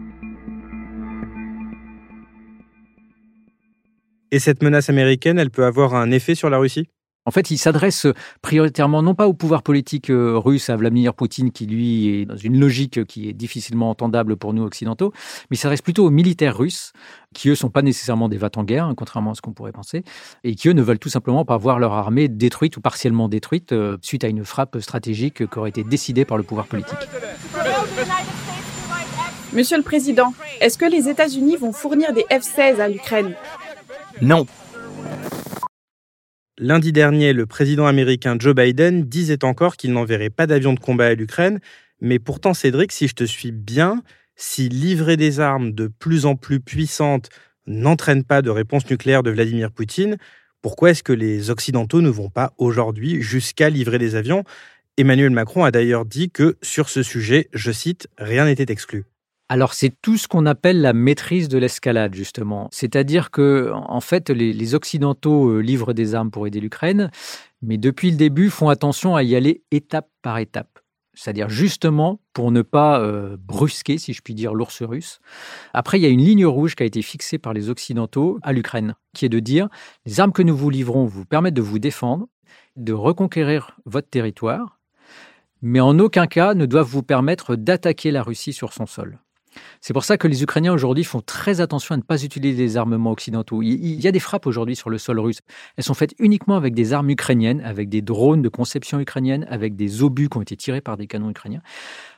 Et 4.34 4.40
cette 4.40 4.64
menace 4.64 4.90
américaine, 4.90 5.38
elle 5.38 5.52
peut 5.52 5.64
avoir 5.64 5.94
un 5.94 6.10
effet 6.10 6.34
sur 6.34 6.50
la 6.50 6.58
Russie? 6.58 6.88
En 7.24 7.30
fait, 7.30 7.52
il 7.52 7.56
s'adresse 7.56 8.08
prioritairement 8.42 9.00
non 9.00 9.14
pas 9.14 9.28
au 9.28 9.32
pouvoir 9.32 9.62
politique 9.62 10.10
euh, 10.10 10.36
russe, 10.36 10.70
à 10.70 10.76
Vladimir 10.76 11.14
Poutine, 11.14 11.52
qui 11.52 11.66
lui 11.66 12.08
est 12.08 12.24
dans 12.24 12.36
une 12.36 12.58
logique 12.58 13.04
qui 13.04 13.28
est 13.28 13.32
difficilement 13.32 13.90
entendable 13.90 14.36
pour 14.36 14.52
nous 14.52 14.64
occidentaux, 14.64 15.12
mais 15.50 15.56
il 15.56 15.60
s'adresse 15.60 15.82
plutôt 15.82 16.04
aux 16.04 16.10
militaires 16.10 16.58
russes, 16.58 16.92
qui 17.32 17.48
eux 17.48 17.54
sont 17.54 17.70
pas 17.70 17.82
nécessairement 17.82 18.28
des 18.28 18.36
vats 18.36 18.50
en 18.56 18.64
guerre, 18.64 18.86
hein, 18.86 18.94
contrairement 18.96 19.30
à 19.30 19.34
ce 19.36 19.40
qu'on 19.40 19.52
pourrait 19.52 19.70
penser, 19.70 20.02
et 20.42 20.56
qui 20.56 20.68
eux 20.68 20.72
ne 20.72 20.82
veulent 20.82 20.98
tout 20.98 21.08
simplement 21.08 21.44
pas 21.44 21.56
voir 21.56 21.78
leur 21.78 21.92
armée 21.92 22.26
détruite 22.26 22.76
ou 22.76 22.80
partiellement 22.80 23.28
détruite 23.28 23.70
euh, 23.70 23.98
suite 24.02 24.24
à 24.24 24.26
une 24.26 24.44
frappe 24.44 24.80
stratégique 24.80 25.48
qui 25.48 25.58
aurait 25.60 25.70
été 25.70 25.84
décidée 25.84 26.24
par 26.24 26.38
le 26.38 26.42
pouvoir 26.42 26.66
politique. 26.66 26.98
Monsieur 29.52 29.76
le 29.76 29.84
Président, 29.84 30.34
est-ce 30.60 30.76
que 30.76 30.86
les 30.86 31.08
États-Unis 31.08 31.54
vont 31.54 31.70
fournir 31.70 32.12
des 32.12 32.24
F-16 32.28 32.80
à 32.80 32.88
l'Ukraine? 32.88 33.36
Non. 34.22 34.46
Lundi 36.58 36.92
dernier, 36.92 37.32
le 37.32 37.46
président 37.46 37.86
américain 37.86 38.36
Joe 38.38 38.54
Biden 38.54 39.02
disait 39.04 39.44
encore 39.44 39.76
qu'il 39.76 39.92
n'enverrait 39.92 40.30
pas 40.30 40.46
d'avions 40.46 40.72
de 40.72 40.78
combat 40.78 41.06
à 41.06 41.14
l'Ukraine, 41.14 41.58
mais 42.00 42.18
pourtant 42.18 42.54
Cédric, 42.54 42.92
si 42.92 43.08
je 43.08 43.14
te 43.14 43.24
suis 43.24 43.50
bien, 43.50 44.02
si 44.36 44.68
livrer 44.68 45.16
des 45.16 45.40
armes 45.40 45.72
de 45.72 45.88
plus 45.88 46.26
en 46.26 46.36
plus 46.36 46.60
puissantes 46.60 47.28
n'entraîne 47.66 48.24
pas 48.24 48.42
de 48.42 48.50
réponse 48.50 48.88
nucléaire 48.88 49.22
de 49.22 49.30
Vladimir 49.30 49.72
Poutine, 49.72 50.16
pourquoi 50.62 50.90
est-ce 50.90 51.02
que 51.02 51.12
les 51.12 51.50
Occidentaux 51.50 52.00
ne 52.00 52.08
vont 52.08 52.30
pas 52.30 52.52
aujourd'hui 52.58 53.20
jusqu'à 53.20 53.68
livrer 53.68 53.98
des 53.98 54.14
avions? 54.14 54.44
Emmanuel 54.96 55.30
Macron 55.30 55.64
a 55.64 55.70
d'ailleurs 55.70 56.04
dit 56.04 56.30
que 56.30 56.56
sur 56.62 56.88
ce 56.88 57.02
sujet, 57.02 57.48
je 57.52 57.72
cite, 57.72 58.06
rien 58.16 58.44
n'était 58.44 58.72
exclu. 58.72 59.04
Alors 59.50 59.74
c'est 59.74 59.92
tout 60.00 60.16
ce 60.16 60.26
qu'on 60.26 60.46
appelle 60.46 60.80
la 60.80 60.94
maîtrise 60.94 61.48
de 61.48 61.58
l'escalade 61.58 62.14
justement, 62.14 62.68
c'est-à-dire 62.72 63.30
que 63.30 63.70
en 63.74 64.00
fait 64.00 64.30
les, 64.30 64.74
occidentaux 64.74 65.50
euh, 65.50 65.58
livrent 65.58 65.92
des 65.92 66.14
armes 66.14 66.30
pour 66.30 66.46
aider 66.46 66.60
l'Ukraine, 66.60 67.10
mais 67.60 67.76
depuis 67.76 68.10
le 68.10 68.16
début 68.16 68.48
font 68.48 68.70
attention 68.70 69.16
à 69.16 69.22
y 69.22 69.36
aller 69.36 69.62
étape 69.70 70.08
par 70.22 70.38
étape. 70.38 70.78
C'est-à-dire 71.12 71.50
justement 71.50 72.20
pour 72.32 72.52
ne 72.52 72.62
pas 72.62 73.00
euh, 73.00 73.36
brusquer, 73.38 73.98
si 73.98 74.14
je 74.14 74.22
puis 74.22 74.34
dire, 74.34 74.54
l'ours 74.54 74.82
russe. 74.82 75.20
Après, 75.74 75.98
il 75.98 76.02
y 76.02 76.06
a 76.06 76.08
une 76.08 76.24
ligne 76.24 76.46
rouge 76.46 76.74
qui 76.74 76.82
a 76.82 76.86
été 76.86 77.02
fixée 77.02 77.38
par 77.38 77.52
les 77.52 77.68
Occidentaux 77.68 78.38
à 78.42 78.52
l'Ukraine, 78.52 78.94
qui 79.12 79.26
est 79.26 79.28
de 79.28 79.38
dire 79.40 79.68
les 80.06 80.20
armes 80.20 80.32
que 80.32 80.42
nous 80.42 80.56
vous 80.56 80.70
livrons 80.70 81.04
vous 81.04 81.26
permettent 81.26 81.54
de 81.54 81.62
vous 81.62 81.78
défendre, 81.78 82.26
de 82.76 82.92
reconquérir 82.94 83.78
votre 83.84 84.08
territoire, 84.08 84.80
mais 85.62 85.80
en 85.80 85.98
aucun 85.98 86.26
cas 86.26 86.54
ne 86.54 86.66
doivent 86.66 86.88
vous 86.88 87.02
permettre 87.02 87.56
d'attaquer 87.56 88.10
la 88.10 88.22
Russie 88.22 88.52
sur 88.52 88.72
son 88.72 88.86
sol. 88.86 89.20
C'est 89.80 89.92
pour 89.92 90.04
ça 90.04 90.16
que 90.16 90.28
les 90.28 90.42
Ukrainiens 90.42 90.72
aujourd'hui 90.72 91.04
font 91.04 91.20
très 91.20 91.60
attention 91.60 91.94
à 91.94 91.98
ne 91.98 92.02
pas 92.02 92.22
utiliser 92.22 92.56
des 92.56 92.76
armements 92.76 93.10
occidentaux. 93.10 93.62
Il 93.62 94.00
y 94.00 94.08
a 94.08 94.12
des 94.12 94.20
frappes 94.20 94.46
aujourd'hui 94.46 94.76
sur 94.76 94.90
le 94.90 94.98
sol 94.98 95.18
russe. 95.18 95.40
Elles 95.76 95.84
sont 95.84 95.94
faites 95.94 96.14
uniquement 96.18 96.56
avec 96.56 96.74
des 96.74 96.92
armes 96.92 97.10
ukrainiennes, 97.10 97.60
avec 97.60 97.88
des 97.88 98.02
drones 98.02 98.42
de 98.42 98.48
conception 98.48 99.00
ukrainienne, 99.00 99.46
avec 99.50 99.76
des 99.76 100.02
obus 100.02 100.28
qui 100.28 100.38
ont 100.38 100.42
été 100.42 100.56
tirés 100.56 100.80
par 100.80 100.96
des 100.96 101.06
canons 101.06 101.30
ukrainiens. 101.30 101.62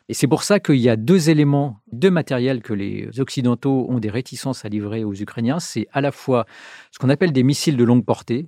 Et 0.09 0.15
c'est 0.15 0.29
pour 0.29 0.45
ça 0.45 0.61
qu'il 0.61 0.77
y 0.77 0.89
a 0.89 0.97
deux 0.97 1.31
éléments, 1.31 1.81
deux 1.91 2.11
matériels 2.11 2.63
que 2.63 2.73
les 2.73 3.19
Occidentaux 3.19 3.87
ont 3.89 3.99
des 3.99 4.11
réticences 4.11 4.65
à 4.65 4.69
livrer 4.69 5.03
aux 5.03 5.15
Ukrainiens. 5.15 5.59
C'est 5.59 5.89
à 5.93 6.01
la 6.01 6.13
fois 6.13 6.47
ce 6.93 6.99
qu'on 6.99 7.09
appelle 7.09 7.33
des 7.33 7.43
missiles 7.43 7.77
de 7.77 7.85
longue 7.85 8.05
portée. 8.05 8.47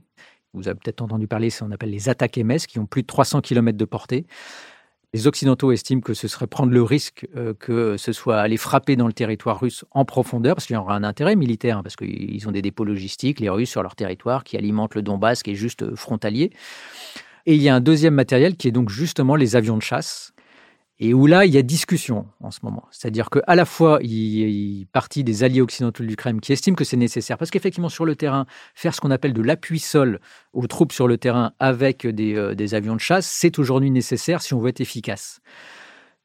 Vous 0.54 0.68
avez 0.68 0.78
peut-être 0.78 1.02
entendu 1.02 1.26
parler, 1.26 1.50
ce 1.50 1.64
qu'on 1.64 1.72
appelle 1.72 1.90
les 1.90 2.08
attaques 2.08 2.38
MS, 2.38 2.66
qui 2.68 2.78
ont 2.78 2.86
plus 2.86 3.02
de 3.02 3.06
300 3.06 3.40
km 3.40 3.76
de 3.76 3.84
portée. 3.84 4.26
Les 5.14 5.26
Occidentaux 5.26 5.72
estiment 5.72 6.02
que 6.02 6.12
ce 6.12 6.28
serait 6.28 6.46
prendre 6.46 6.70
le 6.70 6.82
risque 6.82 7.26
euh, 7.34 7.54
que 7.58 7.96
ce 7.96 8.12
soit 8.12 8.38
aller 8.38 8.58
frapper 8.58 8.94
dans 8.94 9.06
le 9.06 9.14
territoire 9.14 9.58
russe 9.58 9.86
en 9.90 10.04
profondeur, 10.04 10.54
parce 10.54 10.66
qu'il 10.66 10.74
y 10.74 10.78
aura 10.78 10.94
un 10.94 11.02
intérêt 11.02 11.34
militaire, 11.34 11.78
hein, 11.78 11.82
parce 11.82 11.96
qu'ils 11.96 12.46
ont 12.46 12.52
des 12.52 12.60
dépôts 12.60 12.84
logistiques, 12.84 13.40
les 13.40 13.48
Russes, 13.48 13.70
sur 13.70 13.82
leur 13.82 13.96
territoire, 13.96 14.44
qui 14.44 14.58
alimentent 14.58 14.94
le 14.94 15.00
Donbass, 15.00 15.42
qui 15.42 15.52
est 15.52 15.54
juste 15.54 15.82
euh, 15.82 15.96
frontalier. 15.96 16.50
Et 17.46 17.54
il 17.54 17.62
y 17.62 17.70
a 17.70 17.74
un 17.74 17.80
deuxième 17.80 18.12
matériel 18.12 18.56
qui 18.56 18.68
est 18.68 18.72
donc 18.72 18.90
justement 18.90 19.34
les 19.34 19.56
avions 19.56 19.78
de 19.78 19.82
chasse, 19.82 20.34
et 21.00 21.14
où 21.14 21.26
là, 21.26 21.46
il 21.46 21.52
y 21.52 21.58
a 21.58 21.62
discussion 21.62 22.26
en 22.40 22.50
ce 22.50 22.58
moment. 22.62 22.86
C'est-à-dire 22.90 23.30
qu'à 23.30 23.54
la 23.54 23.64
fois, 23.64 23.98
il 24.02 24.10
y 24.10 24.82
a 24.82 24.86
partie 24.92 25.22
des 25.22 25.44
alliés 25.44 25.60
occidentaux 25.60 26.02
de 26.02 26.08
l'Ukraine 26.08 26.40
qui 26.40 26.52
estiment 26.52 26.74
que 26.74 26.84
c'est 26.84 26.96
nécessaire, 26.96 27.38
parce 27.38 27.50
qu'effectivement, 27.50 27.88
sur 27.88 28.04
le 28.04 28.16
terrain, 28.16 28.46
faire 28.74 28.94
ce 28.94 29.00
qu'on 29.00 29.10
appelle 29.10 29.32
de 29.32 29.42
l'appui 29.42 29.78
sol 29.78 30.20
aux 30.52 30.66
troupes 30.66 30.92
sur 30.92 31.06
le 31.06 31.16
terrain 31.16 31.52
avec 31.60 32.06
des, 32.06 32.34
euh, 32.34 32.54
des 32.54 32.74
avions 32.74 32.96
de 32.96 33.00
chasse, 33.00 33.26
c'est 33.26 33.58
aujourd'hui 33.58 33.90
nécessaire 33.90 34.42
si 34.42 34.54
on 34.54 34.58
veut 34.58 34.70
être 34.70 34.80
efficace. 34.80 35.40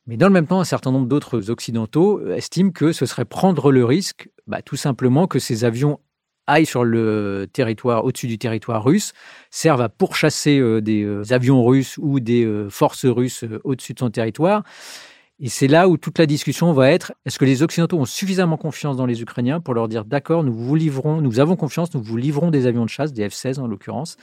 Mais 0.08 0.18
dans 0.18 0.28
le 0.28 0.34
même 0.34 0.48
temps, 0.48 0.60
un 0.60 0.66
certain 0.66 0.92
nombre 0.92 1.08
d'autres 1.08 1.50
occidentaux 1.50 2.28
estiment 2.32 2.72
que 2.72 2.92
ce 2.92 3.06
serait 3.06 3.26
prendre 3.26 3.72
le 3.72 3.86
risque, 3.86 4.30
bah, 4.48 4.62
tout 4.62 4.76
simplement, 4.76 5.28
que 5.28 5.40
ces 5.40 5.64
avions 5.64 6.00
aillent 6.48 6.66
sur 6.66 6.84
le 6.84 7.48
territoire, 7.52 8.06
au-dessus 8.06 8.28
du 8.28 8.38
territoire 8.38 8.84
russe, 8.84 9.14
servent 9.50 9.82
à 9.82 9.90
pourchasser 9.90 10.60
euh, 10.60 10.82
des 10.82 11.04
euh, 11.04 11.24
avions 11.32 11.64
russes 11.66 11.98
ou 12.00 12.20
des 12.20 12.44
euh, 12.44 12.70
forces 12.70 13.06
russes 13.06 13.46
au-dessus 13.64 13.94
de 13.94 14.00
son 14.00 14.10
territoire. 14.10 14.64
Et 15.40 15.50
c'est 15.50 15.68
là 15.68 15.90
où 15.90 15.98
toute 15.98 16.20
la 16.20 16.26
discussion 16.26 16.72
va 16.74 16.92
être 16.92 17.14
est-ce 17.26 17.40
que 17.40 17.46
les 17.46 17.64
Occidentaux 17.64 17.98
ont 17.98 18.06
suffisamment 18.06 18.56
confiance 18.56 18.96
dans 18.96 19.06
les 19.06 19.22
Ukrainiens 19.22 19.60
pour 19.60 19.74
leur 19.74 19.88
dire 19.88 20.06
d'accord, 20.06 20.44
nous 20.44 20.54
vous 20.54 20.76
livrons, 20.76 21.22
nous 21.22 21.40
avons 21.40 21.56
confiance, 21.56 21.94
nous 21.94 22.02
vous 22.02 22.18
livrons 22.18 22.52
des 22.52 22.68
avions 22.68 22.86
de 22.86 22.90
chasse, 22.90 23.14
des 23.14 23.28
F-16 23.28 23.60
en 23.60 23.68
l'occurrence, 23.68 24.18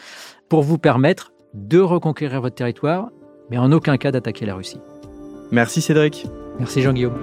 pour 0.49 0.63
vous 0.63 0.79
permettre 0.79 1.33
de 1.53 1.81
reconquérir 1.81 2.41
votre 2.41 2.55
territoire, 2.55 3.11
mais 3.51 3.59
en 3.59 3.73
aucun 3.73 3.97
cas 3.97 4.13
d'attaquer 4.13 4.47
la 4.47 4.55
Russie. 4.55 4.81
Merci 5.51 5.83
Cédric. 5.83 6.27
Merci 6.59 6.81
Jean-Guillaume. 6.81 7.19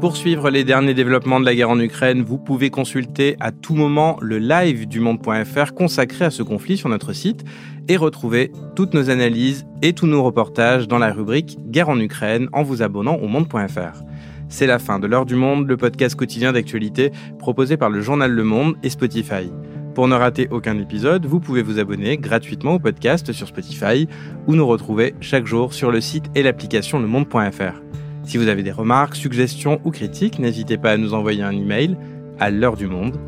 Pour 0.00 0.16
suivre 0.16 0.48
les 0.48 0.62
derniers 0.62 0.94
développements 0.94 1.40
de 1.40 1.44
la 1.44 1.56
guerre 1.56 1.70
en 1.70 1.80
Ukraine, 1.80 2.22
vous 2.22 2.38
pouvez 2.38 2.70
consulter 2.70 3.36
à 3.40 3.50
tout 3.50 3.74
moment 3.74 4.16
le 4.20 4.38
live 4.38 4.86
du 4.86 5.00
monde.fr 5.00 5.74
consacré 5.74 6.24
à 6.24 6.30
ce 6.30 6.44
conflit 6.44 6.76
sur 6.76 6.88
notre 6.88 7.12
site 7.12 7.44
et 7.88 7.96
retrouver 7.96 8.52
toutes 8.76 8.94
nos 8.94 9.10
analyses 9.10 9.66
et 9.82 9.94
tous 9.94 10.06
nos 10.06 10.22
reportages 10.22 10.86
dans 10.86 10.98
la 10.98 11.12
rubrique 11.12 11.58
Guerre 11.66 11.88
en 11.88 11.98
Ukraine 11.98 12.48
en 12.52 12.62
vous 12.62 12.80
abonnant 12.80 13.16
au 13.16 13.26
monde.fr. 13.26 14.04
C'est 14.48 14.68
la 14.68 14.78
fin 14.78 15.00
de 15.00 15.08
l'heure 15.08 15.26
du 15.26 15.34
monde, 15.34 15.66
le 15.66 15.76
podcast 15.76 16.14
quotidien 16.14 16.52
d'actualité 16.52 17.10
proposé 17.40 17.76
par 17.76 17.90
le 17.90 18.00
journal 18.00 18.30
Le 18.30 18.44
Monde 18.44 18.76
et 18.84 18.90
Spotify. 18.90 19.50
Pour 19.96 20.06
ne 20.06 20.14
rater 20.14 20.46
aucun 20.52 20.78
épisode, 20.78 21.26
vous 21.26 21.40
pouvez 21.40 21.62
vous 21.62 21.80
abonner 21.80 22.18
gratuitement 22.18 22.74
au 22.74 22.78
podcast 22.78 23.32
sur 23.32 23.48
Spotify 23.48 24.06
ou 24.46 24.54
nous 24.54 24.66
retrouver 24.66 25.16
chaque 25.20 25.46
jour 25.46 25.74
sur 25.74 25.90
le 25.90 26.00
site 26.00 26.26
et 26.36 26.44
l'application 26.44 27.00
lemonde.fr. 27.00 27.82
Si 28.28 28.36
vous 28.36 28.48
avez 28.48 28.62
des 28.62 28.72
remarques, 28.72 29.16
suggestions 29.16 29.80
ou 29.84 29.90
critiques, 29.90 30.38
n'hésitez 30.38 30.76
pas 30.76 30.90
à 30.90 30.96
nous 30.98 31.14
envoyer 31.14 31.42
un 31.42 31.50
email 31.50 31.96
à 32.38 32.50
l'heure 32.50 32.76
du 32.76 32.86
monde 32.86 33.18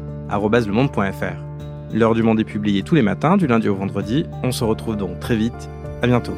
L'heure 1.94 2.14
du 2.14 2.22
monde 2.22 2.38
est 2.38 2.44
publiée 2.44 2.82
tous 2.82 2.96
les 2.96 3.00
matins, 3.00 3.38
du 3.38 3.46
lundi 3.46 3.66
au 3.70 3.74
vendredi. 3.74 4.26
On 4.42 4.52
se 4.52 4.62
retrouve 4.62 4.98
donc 4.98 5.18
très 5.18 5.36
vite. 5.36 5.70
À 6.02 6.06
bientôt. 6.06 6.34